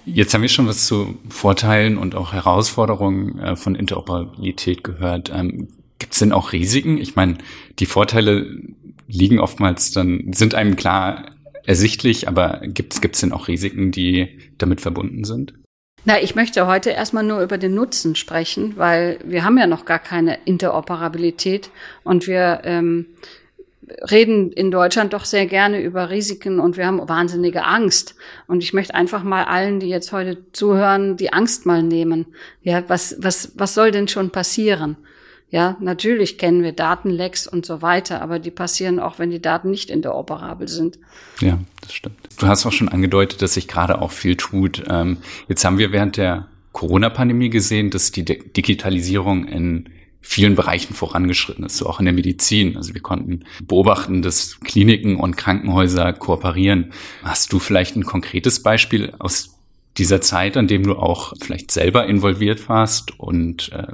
Jetzt 0.05 0.33
haben 0.33 0.41
wir 0.41 0.49
schon 0.49 0.67
was 0.67 0.85
zu 0.85 1.17
Vorteilen 1.29 1.97
und 1.97 2.15
auch 2.15 2.33
Herausforderungen 2.33 3.39
äh, 3.39 3.55
von 3.55 3.75
Interoperabilität 3.75 4.83
gehört. 4.83 5.31
Ähm, 5.33 5.69
Gibt 5.99 6.13
es 6.13 6.19
denn 6.19 6.33
auch 6.33 6.51
Risiken? 6.51 6.97
Ich 6.97 7.15
meine, 7.15 7.37
die 7.79 7.85
Vorteile 7.85 8.59
liegen 9.07 9.39
oftmals 9.39 9.91
dann, 9.91 10.33
sind 10.33 10.55
einem 10.55 10.75
klar 10.75 11.31
ersichtlich, 11.65 12.27
aber 12.27 12.61
gibt 12.65 12.93
es 12.93 13.19
denn 13.21 13.31
auch 13.31 13.47
Risiken, 13.47 13.91
die 13.91 14.39
damit 14.57 14.81
verbunden 14.81 15.23
sind? 15.23 15.53
Na, 16.05 16.21
ich 16.21 16.35
möchte 16.35 16.67
heute 16.67 16.89
erstmal 16.89 17.23
nur 17.23 17.41
über 17.41 17.57
den 17.57 17.75
Nutzen 17.75 18.15
sprechen, 18.15 18.73
weil 18.75 19.19
wir 19.23 19.45
haben 19.45 19.57
ja 19.57 19.67
noch 19.67 19.85
gar 19.85 19.99
keine 19.99 20.37
Interoperabilität 20.43 21.69
und 22.03 22.27
wir 22.27 22.61
ähm, 22.65 23.05
reden 24.09 24.51
in 24.51 24.71
Deutschland 24.71 25.13
doch 25.13 25.25
sehr 25.25 25.45
gerne 25.45 25.81
über 25.81 26.09
Risiken 26.09 26.59
und 26.59 26.77
wir 26.77 26.85
haben 26.85 27.07
wahnsinnige 27.07 27.65
Angst. 27.65 28.15
Und 28.47 28.63
ich 28.63 28.73
möchte 28.73 28.95
einfach 28.95 29.23
mal 29.23 29.45
allen, 29.45 29.79
die 29.79 29.89
jetzt 29.89 30.11
heute 30.11 30.37
zuhören, 30.51 31.17
die 31.17 31.33
Angst 31.33 31.65
mal 31.65 31.83
nehmen. 31.83 32.27
Ja, 32.61 32.83
was, 32.87 33.15
was, 33.19 33.51
was 33.55 33.73
soll 33.73 33.91
denn 33.91 34.07
schon 34.07 34.29
passieren? 34.31 34.97
Ja, 35.49 35.77
natürlich 35.79 36.39
kennen 36.39 36.63
wir 36.63 36.71
Datenlecks 36.71 37.45
und 37.45 37.63
so 37.63 37.83
weiter, 37.83 38.23
aber 38.23 38.39
die 38.39 38.49
passieren 38.49 38.99
auch, 38.99 39.19
wenn 39.19 39.29
die 39.29 39.41
Daten 39.41 39.69
nicht 39.69 39.91
interoperabel 39.91 40.67
sind. 40.67 40.97
Ja, 41.41 41.59
das 41.81 41.93
stimmt. 41.93 42.17
Du 42.39 42.47
hast 42.47 42.65
auch 42.65 42.71
schon 42.71 42.89
angedeutet, 42.89 43.43
dass 43.43 43.53
sich 43.53 43.67
gerade 43.67 44.01
auch 44.01 44.09
viel 44.09 44.35
tut. 44.35 44.83
Ähm, 44.89 45.17
jetzt 45.47 45.63
haben 45.63 45.77
wir 45.77 45.91
während 45.91 46.17
der 46.17 46.47
Corona-Pandemie 46.71 47.51
gesehen, 47.51 47.91
dass 47.91 48.11
die 48.11 48.25
Digitalisierung 48.25 49.45
in 49.45 49.89
vielen 50.23 50.55
Bereichen 50.55 50.95
vorangeschritten 50.95 51.65
ist, 51.65 51.77
so 51.77 51.85
auch 51.85 51.99
in 51.99 52.05
der 52.05 52.13
Medizin. 52.13 52.77
Also 52.77 52.93
wir 52.93 53.01
konnten 53.01 53.43
beobachten, 53.61 54.21
dass 54.21 54.59
Kliniken 54.61 55.17
und 55.17 55.35
Krankenhäuser 55.35 56.13
kooperieren. 56.13 56.93
Hast 57.23 57.53
du 57.53 57.59
vielleicht 57.59 57.95
ein 57.95 58.05
konkretes 58.05 58.63
Beispiel 58.63 59.13
aus 59.19 59.59
dieser 59.97 60.21
Zeit, 60.21 60.57
an 60.57 60.67
dem 60.67 60.83
du 60.83 60.95
auch 60.95 61.33
vielleicht 61.39 61.69
selber 61.69 62.07
involviert 62.07 62.67
warst 62.69 63.19
und 63.19 63.71
äh, 63.73 63.87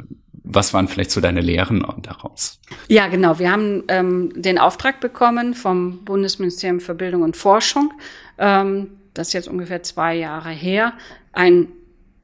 was 0.52 0.74
waren 0.74 0.88
vielleicht 0.88 1.12
so 1.12 1.20
deine 1.20 1.42
Lehren 1.42 1.86
daraus? 2.02 2.60
Ja, 2.88 3.08
genau. 3.08 3.38
Wir 3.38 3.52
haben 3.52 3.84
ähm, 3.88 4.32
den 4.36 4.58
Auftrag 4.58 5.00
bekommen 5.00 5.54
vom 5.54 6.06
Bundesministerium 6.06 6.80
für 6.80 6.96
Bildung 6.96 7.24
und 7.24 7.36
Forschung, 7.36 7.92
ähm, 8.38 8.88
das 9.14 9.28
ist 9.28 9.34
jetzt 9.34 9.48
ungefähr 9.48 9.84
zwei 9.84 10.16
Jahre 10.16 10.50
her, 10.50 10.94
ein 11.34 11.68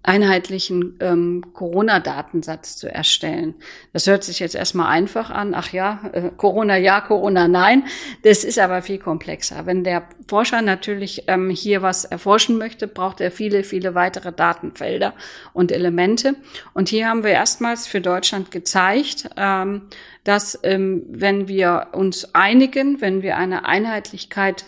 einheitlichen 0.05 0.97
ähm, 0.99 1.43
Corona-Datensatz 1.53 2.77
zu 2.77 2.91
erstellen. 2.93 3.55
Das 3.91 4.07
hört 4.07 4.23
sich 4.23 4.39
jetzt 4.39 4.55
erstmal 4.55 4.87
einfach 4.87 5.29
an. 5.29 5.53
Ach 5.55 5.71
ja, 5.73 5.99
äh, 6.13 6.29
Corona 6.37 6.77
ja, 6.77 7.01
Corona 7.01 7.47
nein. 7.47 7.85
Das 8.23 8.43
ist 8.43 8.59
aber 8.59 8.81
viel 8.81 8.99
komplexer. 8.99 9.65
Wenn 9.65 9.83
der 9.83 10.07
Forscher 10.27 10.61
natürlich 10.61 11.23
ähm, 11.27 11.49
hier 11.49 11.81
was 11.81 12.05
erforschen 12.05 12.57
möchte, 12.57 12.87
braucht 12.87 13.19
er 13.19 13.31
viele, 13.31 13.63
viele 13.63 13.95
weitere 13.95 14.31
Datenfelder 14.31 15.13
und 15.53 15.71
Elemente. 15.71 16.35
Und 16.73 16.89
hier 16.89 17.09
haben 17.09 17.23
wir 17.23 17.31
erstmals 17.31 17.87
für 17.87 18.01
Deutschland 18.01 18.51
gezeigt, 18.51 19.29
ähm, 19.37 19.83
dass 20.23 20.59
ähm, 20.63 21.03
wenn 21.09 21.47
wir 21.47 21.87
uns 21.93 22.33
einigen, 22.35 23.01
wenn 23.01 23.21
wir 23.23 23.37
eine 23.37 23.65
Einheitlichkeit 23.65 24.65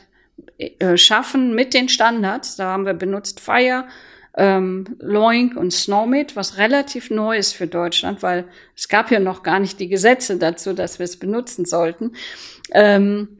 äh, 0.58 0.98
schaffen 0.98 1.54
mit 1.54 1.74
den 1.74 1.90
Standards, 1.90 2.56
da 2.56 2.72
haben 2.72 2.86
wir 2.86 2.94
benutzt 2.94 3.40
Fire, 3.40 3.86
ähm, 4.38 4.86
Loink 5.00 5.58
und 5.58 5.74
Snowmit, 5.74 6.36
was 6.36 6.58
relativ 6.58 7.10
neu 7.10 7.38
ist 7.38 7.54
für 7.54 7.68
Deutschland, 7.68 8.22
weil 8.22 8.46
es 8.76 8.88
gab 8.88 9.12
ja 9.12 9.20
noch 9.20 9.42
gar 9.42 9.60
nicht 9.60 9.80
die 9.80 9.90
Gesetze 9.90 10.38
dazu, 10.38 10.74
dass 10.74 11.00
wir 11.00 11.06
es 11.06 11.18
benutzen 11.18 11.66
sollten, 11.66 12.14
ähm, 12.72 13.40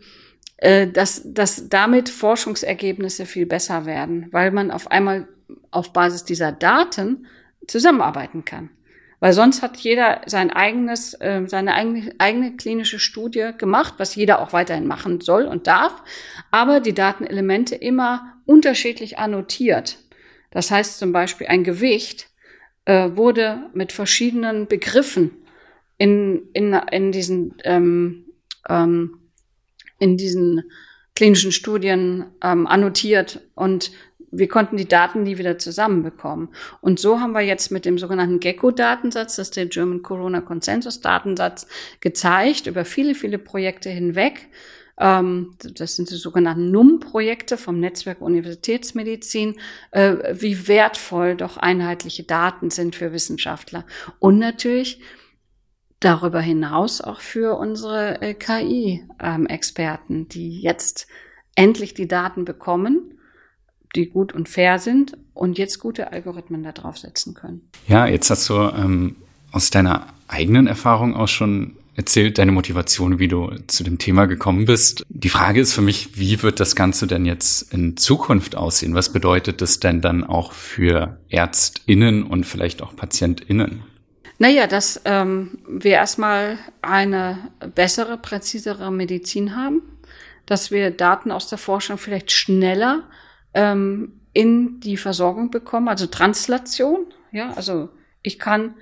äh, 0.58 0.88
dass, 0.88 1.22
dass 1.24 1.70
damit 1.70 2.10
Forschungsergebnisse 2.10 3.28
viel 3.28 3.46
besser 3.46 3.86
werden, 3.86 4.28
weil 4.32 4.50
man 4.52 4.72
auf 4.72 4.90
einmal 4.90 5.28
auf 5.70 5.94
Basis 5.94 6.26
dieser 6.26 6.52
Daten 6.52 7.28
zusammenarbeiten 7.68 8.44
kann. 8.44 8.72
Weil 9.20 9.34
sonst 9.34 9.62
hat 9.62 9.78
jeder 9.78 10.22
sein 10.26 10.52
eigenes, 10.52 11.14
äh, 11.16 11.44
seine 11.46 11.76
eigene, 11.76 12.12
eigene 12.18 12.56
klinische 12.56 13.00
Studie 13.00 13.52
gemacht, 13.56 13.96
was 13.98 14.16
jeder 14.16 14.42
auch 14.42 14.52
weiterhin 14.52 14.88
machen 14.88 15.22
soll 15.22 15.46
und 15.46 15.68
darf, 15.68 16.04
aber 16.50 16.80
die 16.80 16.94
Datenelemente 16.94 17.76
immer 17.76 18.34
unterschiedlich 18.46 19.20
annotiert. 19.20 19.98
Das 20.52 20.72
heißt 20.72 20.98
zum 21.00 21.12
Beispiel, 21.12 21.48
ein 21.48 21.64
Gewicht 21.64 22.30
äh, 22.86 23.10
wurde 23.16 23.70
mit 23.74 23.92
verschiedenen 23.92 24.68
Begriffen 24.68 25.32
in, 25.98 26.48
in, 26.54 26.74
in 26.92 27.12
diesen, 27.12 27.56
ähm, 27.64 28.26
ähm, 28.70 29.20
in 30.00 30.18
diesen 30.18 30.64
klinischen 31.16 31.52
Studien 31.52 32.26
ähm, 32.44 32.68
annotiert 32.68 33.42
und 33.56 33.92
wir 34.32 34.48
konnten 34.48 34.78
die 34.78 34.88
Daten 34.88 35.24
nie 35.24 35.38
wieder 35.38 35.58
zusammenbekommen. 35.58 36.50
Und 36.82 37.00
so 37.00 37.20
haben 37.20 37.32
wir 37.32 37.42
jetzt 37.42 37.72
mit 37.72 37.86
dem 37.86 37.98
sogenannten 37.98 38.40
GECKO-Datensatz, 38.40 39.38
das 39.38 39.48
ist 39.48 39.56
der 39.56 39.68
German 39.68 40.02
Corona 40.02 40.42
Consensus 40.42 41.02
Datensatz, 41.02 41.66
gezeigt 42.02 42.68
über 42.68 42.86
viele, 42.86 43.16
viele 43.16 43.40
Projekte 43.40 43.90
hinweg, 43.90 44.48
das 44.98 45.96
sind 45.96 46.10
die 46.10 46.16
sogenannten 46.16 46.72
NUM-Projekte 46.72 47.58
vom 47.58 47.80
Netzwerk 47.80 48.20
Universitätsmedizin, 48.22 49.56
äh, 49.92 50.16
wie 50.34 50.68
wertvoll 50.68 51.36
doch 51.36 51.58
einheitliche 51.58 52.24
Daten 52.24 52.72
sind 52.72 52.96
für 52.96 53.14
Wissenschaftler. 53.14 53.86
Und 54.20 54.40
natürlich 54.40 55.00
darüber 56.00 56.42
hinaus 56.42 57.02
auch 57.02 57.22
für 57.22 57.58
unsere 57.58 58.22
äh, 58.22 58.34
KI-Experten, 58.34 60.28
die 60.30 60.62
jetzt 60.62 61.08
endlich 61.56 61.94
die 61.94 62.08
Daten 62.08 62.44
bekommen 62.44 63.14
die 63.96 64.10
gut 64.10 64.34
und 64.34 64.50
fair 64.50 64.80
sind 64.80 65.18
und 65.34 65.58
jetzt 65.58 65.80
gute 65.80 66.12
Algorithmen 66.12 66.64
da 66.64 66.72
draufsetzen 66.72 67.34
können. 67.34 67.70
Ja, 67.88 68.06
jetzt 68.06 68.30
hast 68.30 68.50
du 68.50 68.54
ähm, 68.54 69.16
aus 69.52 69.70
deiner 69.70 70.08
eigenen 70.28 70.68
Erfahrung 70.68 71.16
auch 71.16 71.28
schon 71.28 71.78
erzählt, 71.98 72.38
deine 72.38 72.52
Motivation, 72.52 73.20
wie 73.20 73.28
du 73.28 73.52
zu 73.66 73.84
dem 73.84 73.98
Thema 73.98 74.28
gekommen 74.28 74.66
bist. 74.66 75.04
Die 75.10 75.30
Frage 75.30 75.60
ist 75.60 75.74
für 75.74 75.82
mich, 75.82 76.18
wie 76.18 76.42
wird 76.44 76.60
das 76.60 76.76
Ganze 76.76 77.08
denn 77.08 77.26
jetzt 77.26 77.74
in 77.74 77.98
Zukunft 77.98 78.56
aussehen? 78.56 78.94
Was 78.94 79.12
bedeutet 79.12 79.62
das 79.62 79.80
denn 79.80 80.00
dann 80.00 80.24
auch 80.24 80.54
für 80.54 81.20
ÄrztInnen 81.30 82.24
und 82.24 82.46
vielleicht 82.46 82.84
auch 82.84 82.96
PatientInnen? 82.96 83.84
Naja, 84.38 84.68
dass 84.68 85.02
ähm, 85.06 85.58
wir 85.68 85.94
erstmal 85.94 86.60
eine 86.84 87.50
bessere, 87.74 88.18
präzisere 88.18 88.92
Medizin 88.92 89.56
haben, 89.56 89.82
dass 90.46 90.70
wir 90.70 90.92
Daten 90.92 91.32
aus 91.32 91.50
der 91.50 91.58
Forschung 91.58 91.98
vielleicht 91.98 92.32
schneller 92.32 93.10
ähm, 93.56 94.22
in 94.34 94.80
die 94.82 94.98
Versorgung 94.98 95.50
bekommen, 95.50 95.88
also 95.88 96.06
Translation. 96.06 97.08
Ja, 97.32 97.54
also 97.54 97.90
ich 98.22 98.38
kann 98.38 98.76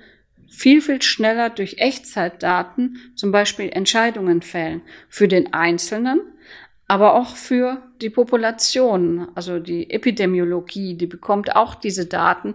viel, 0.56 0.80
viel 0.80 1.02
schneller 1.02 1.50
durch 1.50 1.76
Echtzeitdaten 1.78 2.96
zum 3.14 3.30
Beispiel 3.30 3.68
Entscheidungen 3.68 4.40
fällen 4.40 4.80
für 5.10 5.28
den 5.28 5.52
Einzelnen, 5.52 6.20
aber 6.88 7.14
auch 7.14 7.36
für 7.36 7.82
die 8.00 8.08
Population, 8.08 9.28
also 9.34 9.58
die 9.58 9.90
Epidemiologie, 9.90 10.94
die 10.94 11.06
bekommt 11.06 11.54
auch 11.54 11.74
diese 11.74 12.06
Daten 12.06 12.54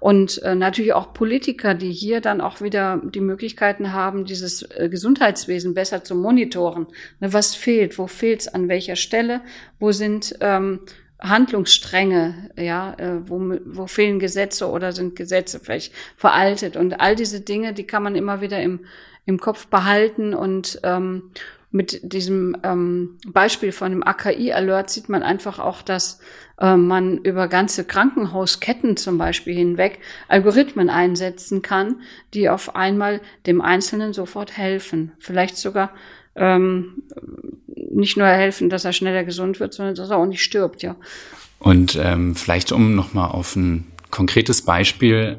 und 0.00 0.40
äh, 0.42 0.54
natürlich 0.54 0.94
auch 0.94 1.12
Politiker, 1.12 1.74
die 1.74 1.92
hier 1.92 2.22
dann 2.22 2.40
auch 2.40 2.62
wieder 2.62 3.02
die 3.04 3.20
Möglichkeiten 3.20 3.92
haben, 3.92 4.24
dieses 4.24 4.62
äh, 4.62 4.88
Gesundheitswesen 4.88 5.74
besser 5.74 6.04
zu 6.04 6.14
monitoren. 6.14 6.86
Ne, 7.20 7.34
was 7.34 7.54
fehlt? 7.54 7.98
Wo 7.98 8.06
fehlt's 8.06 8.48
an 8.48 8.68
welcher 8.68 8.96
Stelle? 8.96 9.42
Wo 9.78 9.92
sind 9.92 10.36
ähm, 10.40 10.80
Handlungsstränge, 11.22 12.50
ja, 12.56 12.94
äh, 12.98 13.28
wo, 13.28 13.56
wo 13.64 13.86
fehlen 13.86 14.18
Gesetze 14.18 14.68
oder 14.68 14.92
sind 14.92 15.16
Gesetze 15.16 15.60
vielleicht 15.60 15.92
veraltet 16.16 16.76
und 16.76 17.00
all 17.00 17.16
diese 17.16 17.40
Dinge, 17.40 17.72
die 17.72 17.86
kann 17.86 18.02
man 18.02 18.16
immer 18.16 18.40
wieder 18.40 18.60
im, 18.60 18.80
im 19.24 19.38
Kopf 19.38 19.68
behalten 19.68 20.34
und 20.34 20.80
ähm, 20.82 21.30
mit 21.72 22.12
diesem 22.12 22.54
ähm, 22.64 23.16
Beispiel 23.26 23.72
von 23.72 23.92
dem 23.92 24.06
AKI-Alert 24.06 24.90
sieht 24.90 25.08
man 25.08 25.22
einfach 25.22 25.58
auch, 25.58 25.80
dass 25.80 26.20
äh, 26.60 26.76
man 26.76 27.18
über 27.18 27.48
ganze 27.48 27.84
Krankenhausketten 27.84 28.98
zum 28.98 29.16
Beispiel 29.16 29.54
hinweg 29.54 29.98
Algorithmen 30.28 30.90
einsetzen 30.90 31.62
kann, 31.62 32.02
die 32.34 32.50
auf 32.50 32.76
einmal 32.76 33.22
dem 33.46 33.62
Einzelnen 33.62 34.12
sofort 34.12 34.54
helfen. 34.56 35.12
Vielleicht 35.18 35.56
sogar 35.56 35.94
ähm, 36.34 37.02
nicht 37.92 38.16
nur 38.16 38.26
helfen, 38.26 38.70
dass 38.70 38.84
er 38.84 38.92
schneller 38.92 39.24
gesund 39.24 39.60
wird, 39.60 39.74
sondern 39.74 39.94
dass 39.94 40.10
er 40.10 40.18
auch 40.18 40.26
nicht 40.26 40.42
stirbt, 40.42 40.82
ja. 40.82 40.96
Und 41.58 41.98
ähm, 42.00 42.34
vielleicht 42.34 42.72
um 42.72 42.94
nochmal 42.94 43.30
auf 43.30 43.54
ein 43.54 43.86
konkretes 44.10 44.62
Beispiel 44.62 45.38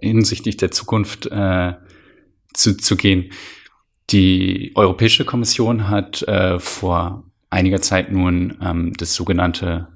hinsichtlich 0.00 0.56
der 0.56 0.70
Zukunft 0.70 1.26
äh, 1.26 1.74
zu, 2.54 2.76
zu 2.76 2.96
gehen. 2.96 3.32
Die 4.10 4.72
Europäische 4.74 5.24
Kommission 5.24 5.88
hat 5.88 6.22
äh, 6.22 6.58
vor 6.58 7.24
einiger 7.50 7.82
Zeit 7.82 8.10
nun 8.10 8.56
ähm, 8.62 8.94
das 8.96 9.14
sogenannte 9.14 9.88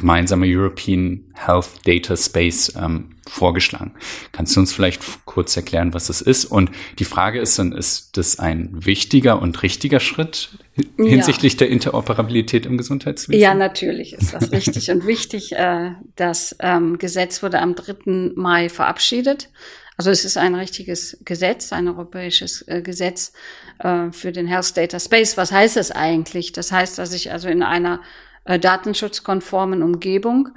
gemeinsame 0.00 0.46
European 0.46 1.32
Health 1.34 1.68
Data 1.84 2.16
Space 2.16 2.72
ähm, 2.76 3.16
vorgeschlagen. 3.28 3.94
Kannst 4.32 4.56
du 4.56 4.60
uns 4.60 4.72
vielleicht 4.72 5.24
kurz 5.24 5.56
erklären, 5.56 5.94
was 5.94 6.08
das 6.08 6.20
ist? 6.20 6.46
Und 6.46 6.70
die 6.98 7.04
Frage 7.04 7.40
ist 7.40 7.58
dann, 7.58 7.72
ist 7.72 8.16
das 8.16 8.38
ein 8.38 8.70
wichtiger 8.72 9.40
und 9.40 9.62
richtiger 9.62 10.00
Schritt 10.00 10.50
hinsichtlich 10.96 11.52
ja. 11.54 11.58
der 11.60 11.68
Interoperabilität 11.68 12.66
im 12.66 12.76
Gesundheitswesen? 12.76 13.40
Ja, 13.40 13.54
natürlich 13.54 14.14
ist 14.14 14.34
das 14.34 14.50
richtig 14.52 14.90
und 14.90 15.06
wichtig. 15.06 15.52
Äh, 15.52 15.92
das 16.16 16.56
ähm, 16.58 16.98
Gesetz 16.98 17.42
wurde 17.42 17.60
am 17.60 17.74
3. 17.74 18.32
Mai 18.34 18.68
verabschiedet. 18.68 19.50
Also 19.96 20.10
es 20.10 20.24
ist 20.24 20.38
ein 20.38 20.54
richtiges 20.54 21.18
Gesetz, 21.26 21.72
ein 21.74 21.86
europäisches 21.86 22.66
äh, 22.66 22.80
Gesetz 22.80 23.32
äh, 23.80 24.10
für 24.12 24.32
den 24.32 24.46
Health 24.46 24.76
Data 24.76 24.98
Space. 24.98 25.36
Was 25.36 25.52
heißt 25.52 25.76
das 25.76 25.90
eigentlich? 25.90 26.52
Das 26.52 26.72
heißt, 26.72 26.98
dass 26.98 27.12
ich 27.12 27.30
also 27.30 27.48
in 27.48 27.62
einer 27.62 28.00
äh, 28.44 28.58
datenschutzkonformen 28.58 29.82
Umgebung 29.82 30.50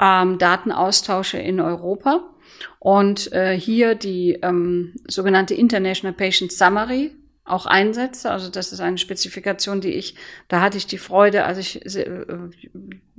ähm, 0.00 0.38
Daten 0.38 0.72
austausche 0.72 1.38
in 1.38 1.60
Europa 1.60 2.28
und 2.78 3.32
äh, 3.32 3.58
hier 3.58 3.94
die 3.94 4.38
ähm, 4.42 4.94
sogenannte 5.06 5.54
International 5.54 6.14
Patient 6.14 6.52
Summary 6.52 7.12
auch 7.44 7.66
einsetze. 7.66 8.30
Also 8.30 8.50
das 8.50 8.72
ist 8.72 8.80
eine 8.80 8.98
Spezifikation, 8.98 9.80
die 9.80 9.92
ich, 9.92 10.16
da 10.48 10.60
hatte 10.60 10.76
ich 10.78 10.86
die 10.86 10.98
Freude, 10.98 11.44
als 11.44 11.58
ich 11.58 11.84
äh, 11.96 12.24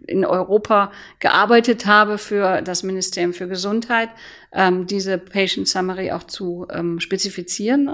in 0.05 0.25
Europa 0.25 0.91
gearbeitet 1.19 1.85
habe 1.85 2.17
für 2.17 2.61
das 2.61 2.83
Ministerium 2.83 3.33
für 3.33 3.47
Gesundheit, 3.47 4.09
ähm, 4.53 4.87
diese 4.87 5.17
Patient 5.17 5.67
Summary 5.67 6.11
auch 6.11 6.23
zu 6.23 6.67
ähm, 6.71 6.99
spezifizieren. 6.99 7.93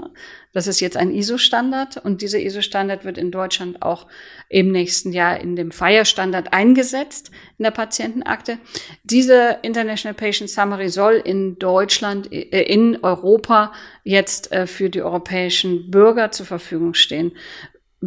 Das 0.54 0.68
ist 0.68 0.80
jetzt 0.80 0.96
ein 0.96 1.12
ISO-Standard 1.12 1.98
und 1.98 2.22
dieser 2.22 2.38
ISO-Standard 2.38 3.04
wird 3.04 3.18
in 3.18 3.32
Deutschland 3.32 3.82
auch 3.82 4.06
im 4.48 4.70
nächsten 4.70 5.12
Jahr 5.12 5.40
in 5.40 5.56
dem 5.56 5.72
FIRE-Standard 5.72 6.52
eingesetzt 6.52 7.32
in 7.58 7.64
der 7.64 7.72
Patientenakte. 7.72 8.58
Diese 9.02 9.58
International 9.62 10.14
Patient 10.14 10.48
Summary 10.48 10.88
soll 10.88 11.14
in 11.14 11.58
Deutschland, 11.58 12.32
äh, 12.32 12.62
in 12.62 13.02
Europa 13.02 13.72
jetzt 14.04 14.52
äh, 14.52 14.68
für 14.68 14.88
die 14.90 15.02
europäischen 15.02 15.90
Bürger 15.90 16.30
zur 16.30 16.46
Verfügung 16.46 16.94
stehen. 16.94 17.32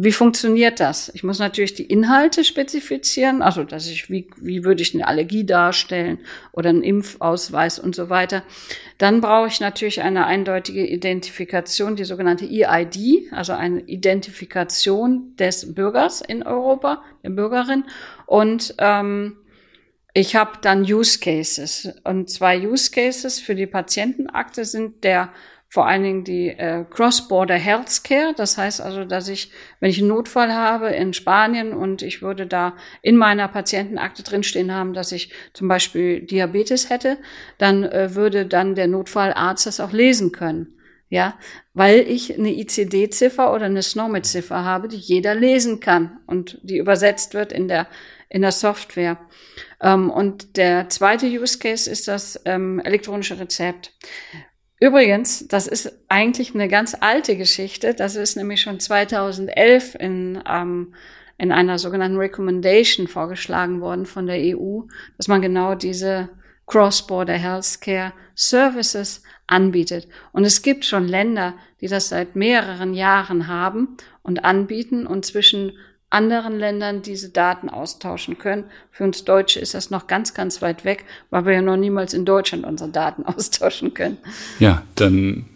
Wie 0.00 0.12
funktioniert 0.12 0.78
das? 0.78 1.10
Ich 1.12 1.24
muss 1.24 1.40
natürlich 1.40 1.74
die 1.74 1.86
Inhalte 1.86 2.44
spezifizieren, 2.44 3.42
also 3.42 3.64
dass 3.64 3.88
ich, 3.88 4.08
wie, 4.08 4.30
wie 4.36 4.62
würde 4.62 4.80
ich 4.80 4.94
eine 4.94 5.08
Allergie 5.08 5.44
darstellen 5.44 6.20
oder 6.52 6.68
einen 6.68 6.84
Impfausweis 6.84 7.80
und 7.80 7.96
so 7.96 8.08
weiter. 8.08 8.44
Dann 8.98 9.20
brauche 9.20 9.48
ich 9.48 9.58
natürlich 9.58 10.00
eine 10.00 10.24
eindeutige 10.26 10.86
Identifikation, 10.86 11.96
die 11.96 12.04
sogenannte 12.04 12.44
EID, 12.44 13.32
also 13.32 13.54
eine 13.54 13.80
Identifikation 13.80 15.34
des 15.34 15.74
Bürgers 15.74 16.20
in 16.20 16.44
Europa, 16.44 17.02
der 17.24 17.30
Bürgerin. 17.30 17.82
Und 18.26 18.76
ähm, 18.78 19.38
ich 20.14 20.36
habe 20.36 20.58
dann 20.62 20.82
Use 20.82 21.18
Cases. 21.18 21.92
Und 22.04 22.30
zwei 22.30 22.64
Use 22.64 22.92
Cases 22.92 23.40
für 23.40 23.56
die 23.56 23.66
Patientenakte 23.66 24.64
sind 24.64 25.02
der 25.02 25.32
vor 25.70 25.86
allen 25.86 26.02
Dingen 26.02 26.24
die 26.24 26.48
äh, 26.48 26.84
Cross-Border 26.88 27.54
Healthcare. 27.54 28.32
Das 28.34 28.56
heißt 28.56 28.80
also, 28.80 29.04
dass 29.04 29.28
ich, 29.28 29.50
wenn 29.80 29.90
ich 29.90 29.98
einen 29.98 30.08
Notfall 30.08 30.52
habe 30.52 30.88
in 30.88 31.12
Spanien 31.12 31.74
und 31.74 32.00
ich 32.00 32.22
würde 32.22 32.46
da 32.46 32.74
in 33.02 33.16
meiner 33.16 33.48
Patientenakte 33.48 34.22
drinstehen 34.22 34.72
haben, 34.72 34.94
dass 34.94 35.12
ich 35.12 35.30
zum 35.52 35.68
Beispiel 35.68 36.22
Diabetes 36.22 36.88
hätte, 36.88 37.18
dann 37.58 37.84
äh, 37.84 38.14
würde 38.14 38.46
dann 38.46 38.74
der 38.74 38.86
Notfallarzt 38.86 39.66
das 39.66 39.80
auch 39.80 39.92
lesen 39.92 40.32
können. 40.32 40.74
Ja, 41.10 41.38
weil 41.72 42.00
ich 42.00 42.38
eine 42.38 42.50
ICD-Ziffer 42.50 43.54
oder 43.54 43.64
eine 43.64 43.82
SNOMED-Ziffer 43.82 44.62
habe, 44.62 44.88
die 44.88 44.98
jeder 44.98 45.34
lesen 45.34 45.80
kann 45.80 46.18
und 46.26 46.58
die 46.62 46.76
übersetzt 46.76 47.32
wird 47.32 47.50
in 47.50 47.66
der 47.66 47.86
in 48.28 48.42
der 48.42 48.52
Software. 48.52 49.18
Ähm, 49.80 50.10
und 50.10 50.56
der 50.56 50.88
zweite 50.88 51.26
Use 51.26 51.58
Case 51.58 51.90
ist 51.90 52.08
das 52.08 52.40
ähm, 52.44 52.80
elektronische 52.80 53.38
Rezept. 53.38 53.92
Übrigens, 54.80 55.48
das 55.48 55.66
ist 55.66 55.92
eigentlich 56.08 56.54
eine 56.54 56.68
ganz 56.68 56.96
alte 56.98 57.36
Geschichte. 57.36 57.94
Das 57.94 58.14
ist 58.14 58.36
nämlich 58.36 58.60
schon 58.60 58.78
2011 58.78 59.96
in, 59.96 60.42
ähm, 60.48 60.94
in 61.36 61.50
einer 61.50 61.78
sogenannten 61.78 62.16
Recommendation 62.16 63.08
vorgeschlagen 63.08 63.80
worden 63.80 64.06
von 64.06 64.26
der 64.26 64.36
EU, 64.38 64.82
dass 65.16 65.26
man 65.26 65.42
genau 65.42 65.74
diese 65.74 66.28
Cross-Border 66.66 67.34
Healthcare 67.34 68.12
Services 68.34 69.22
anbietet. 69.48 70.06
Und 70.32 70.44
es 70.44 70.62
gibt 70.62 70.84
schon 70.84 71.08
Länder, 71.08 71.54
die 71.80 71.88
das 71.88 72.10
seit 72.10 72.36
mehreren 72.36 72.94
Jahren 72.94 73.48
haben 73.48 73.96
und 74.22 74.44
anbieten 74.44 75.06
und 75.06 75.24
zwischen 75.24 75.72
anderen 76.10 76.58
Ländern 76.58 77.02
diese 77.02 77.30
Daten 77.30 77.68
austauschen 77.68 78.38
können. 78.38 78.64
Für 78.90 79.04
uns 79.04 79.24
Deutsche 79.24 79.60
ist 79.60 79.74
das 79.74 79.90
noch 79.90 80.06
ganz, 80.06 80.34
ganz 80.34 80.62
weit 80.62 80.84
weg, 80.84 81.04
weil 81.30 81.44
wir 81.44 81.54
ja 81.54 81.62
noch 81.62 81.76
niemals 81.76 82.14
in 82.14 82.24
Deutschland 82.24 82.64
unsere 82.64 82.90
Daten 82.90 83.24
austauschen 83.26 83.94
können. 83.94 84.18
Ja, 84.58 84.82
dann 84.94 85.46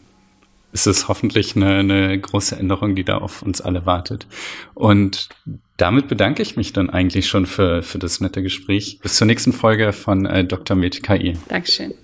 ist 0.72 0.86
es 0.86 1.08
hoffentlich 1.08 1.54
eine, 1.54 1.78
eine 1.78 2.18
große 2.18 2.56
Änderung, 2.56 2.94
die 2.94 3.04
da 3.04 3.18
auf 3.18 3.42
uns 3.42 3.60
alle 3.60 3.84
wartet. 3.84 4.26
Und 4.74 5.28
damit 5.76 6.08
bedanke 6.08 6.42
ich 6.42 6.56
mich 6.56 6.72
dann 6.72 6.88
eigentlich 6.88 7.28
schon 7.28 7.46
für, 7.46 7.82
für 7.82 7.98
das 7.98 8.20
nette 8.20 8.42
Gespräch. 8.42 8.98
Bis 9.02 9.16
zur 9.16 9.26
nächsten 9.26 9.52
Folge 9.52 9.92
von 9.92 10.26
äh, 10.26 10.44
Dr. 10.44 10.76
Med 10.76 11.02
KI. 11.02 11.36
Dankeschön. 11.48 11.94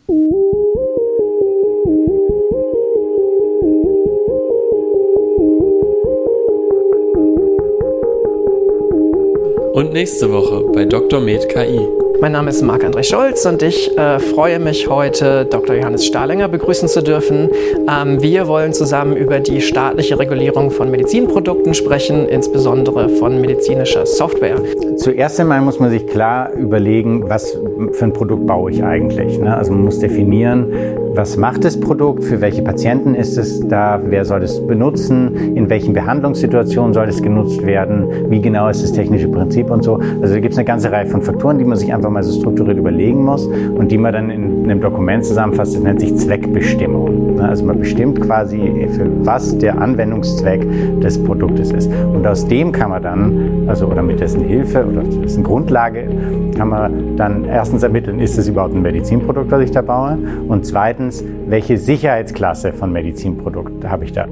Und 9.78 9.92
nächste 9.92 10.32
Woche 10.32 10.64
bei 10.74 10.86
Dr. 10.86 11.20
Med 11.20 11.48
KI. 11.50 11.78
Mein 12.20 12.32
Name 12.32 12.50
ist 12.50 12.62
Marc-André 12.62 13.04
Scholz 13.04 13.46
und 13.46 13.62
ich 13.62 13.96
äh, 13.96 14.18
freue 14.18 14.58
mich 14.58 14.88
heute, 14.88 15.44
Dr. 15.44 15.76
Johannes 15.76 16.04
Stahlinger 16.04 16.48
begrüßen 16.48 16.88
zu 16.88 17.00
dürfen. 17.00 17.48
Ähm, 17.88 18.20
wir 18.20 18.48
wollen 18.48 18.72
zusammen 18.72 19.16
über 19.16 19.38
die 19.38 19.60
staatliche 19.60 20.18
Regulierung 20.18 20.72
von 20.72 20.90
Medizinprodukten 20.90 21.74
sprechen, 21.74 22.28
insbesondere 22.28 23.08
von 23.08 23.40
medizinischer 23.40 24.04
Software. 24.04 24.56
Zuerst 24.96 25.38
einmal 25.38 25.60
muss 25.60 25.78
man 25.78 25.90
sich 25.90 26.08
klar 26.08 26.52
überlegen, 26.54 27.30
was 27.30 27.56
für 27.92 28.04
ein 28.04 28.12
Produkt 28.12 28.48
baue 28.48 28.72
ich 28.72 28.82
eigentlich. 28.82 29.38
Ne? 29.38 29.56
Also 29.56 29.70
man 29.70 29.84
muss 29.84 30.00
definieren, 30.00 31.07
was 31.18 31.36
macht 31.36 31.64
das 31.64 31.80
Produkt, 31.80 32.22
für 32.22 32.40
welche 32.40 32.62
Patienten 32.62 33.16
ist 33.16 33.36
es 33.38 33.66
da, 33.66 34.00
wer 34.04 34.24
soll 34.24 34.44
es 34.44 34.64
benutzen, 34.64 35.56
in 35.56 35.68
welchen 35.68 35.92
Behandlungssituationen 35.92 36.94
soll 36.94 37.08
es 37.08 37.20
genutzt 37.20 37.66
werden, 37.66 38.30
wie 38.30 38.40
genau 38.40 38.68
ist 38.68 38.84
das 38.84 38.92
technische 38.92 39.26
Prinzip 39.26 39.68
und 39.68 39.82
so. 39.82 39.98
Also 40.22 40.34
da 40.34 40.40
gibt 40.40 40.52
es 40.52 40.58
eine 40.58 40.64
ganze 40.64 40.92
Reihe 40.92 41.06
von 41.06 41.20
Faktoren, 41.20 41.58
die 41.58 41.64
man 41.64 41.76
sich 41.76 41.92
einfach 41.92 42.08
mal 42.08 42.22
so 42.22 42.38
strukturiert 42.38 42.78
überlegen 42.78 43.24
muss 43.24 43.46
und 43.46 43.90
die 43.90 43.98
man 43.98 44.12
dann 44.12 44.30
in 44.30 44.62
einem 44.62 44.80
Dokument 44.80 45.24
zusammenfasst. 45.24 45.74
Das 45.74 45.82
nennt 45.82 45.98
sich 45.98 46.14
Zweckbestimmung. 46.14 47.40
Also 47.40 47.64
man 47.64 47.80
bestimmt 47.80 48.20
quasi, 48.20 48.88
für 48.92 49.10
was 49.26 49.58
der 49.58 49.80
Anwendungszweck 49.80 51.00
des 51.00 51.20
Produktes 51.24 51.72
ist. 51.72 51.90
Und 52.14 52.24
aus 52.28 52.46
dem 52.46 52.70
kann 52.70 52.90
man 52.90 53.02
dann, 53.02 53.64
also 53.66 53.86
oder 53.86 54.02
mit 54.02 54.20
dessen 54.20 54.42
Hilfe 54.42 54.86
oder 54.86 55.02
dessen 55.02 55.42
Grundlage, 55.42 56.08
kann 56.56 56.68
man 56.68 57.16
dann 57.16 57.44
erstens 57.44 57.82
ermitteln, 57.82 58.20
ist 58.20 58.38
es 58.38 58.48
überhaupt 58.48 58.74
ein 58.74 58.82
Medizinprodukt, 58.82 59.50
was 59.50 59.62
ich 59.62 59.70
da 59.72 59.82
baue? 59.82 60.18
Und 60.48 60.66
zweitens, 60.66 61.07
welche 61.46 61.78
Sicherheitsklasse 61.78 62.72
von 62.72 62.92
Medizinprodukt 62.92 63.84
habe 63.84 64.04
ich 64.04 64.12
da? 64.12 64.26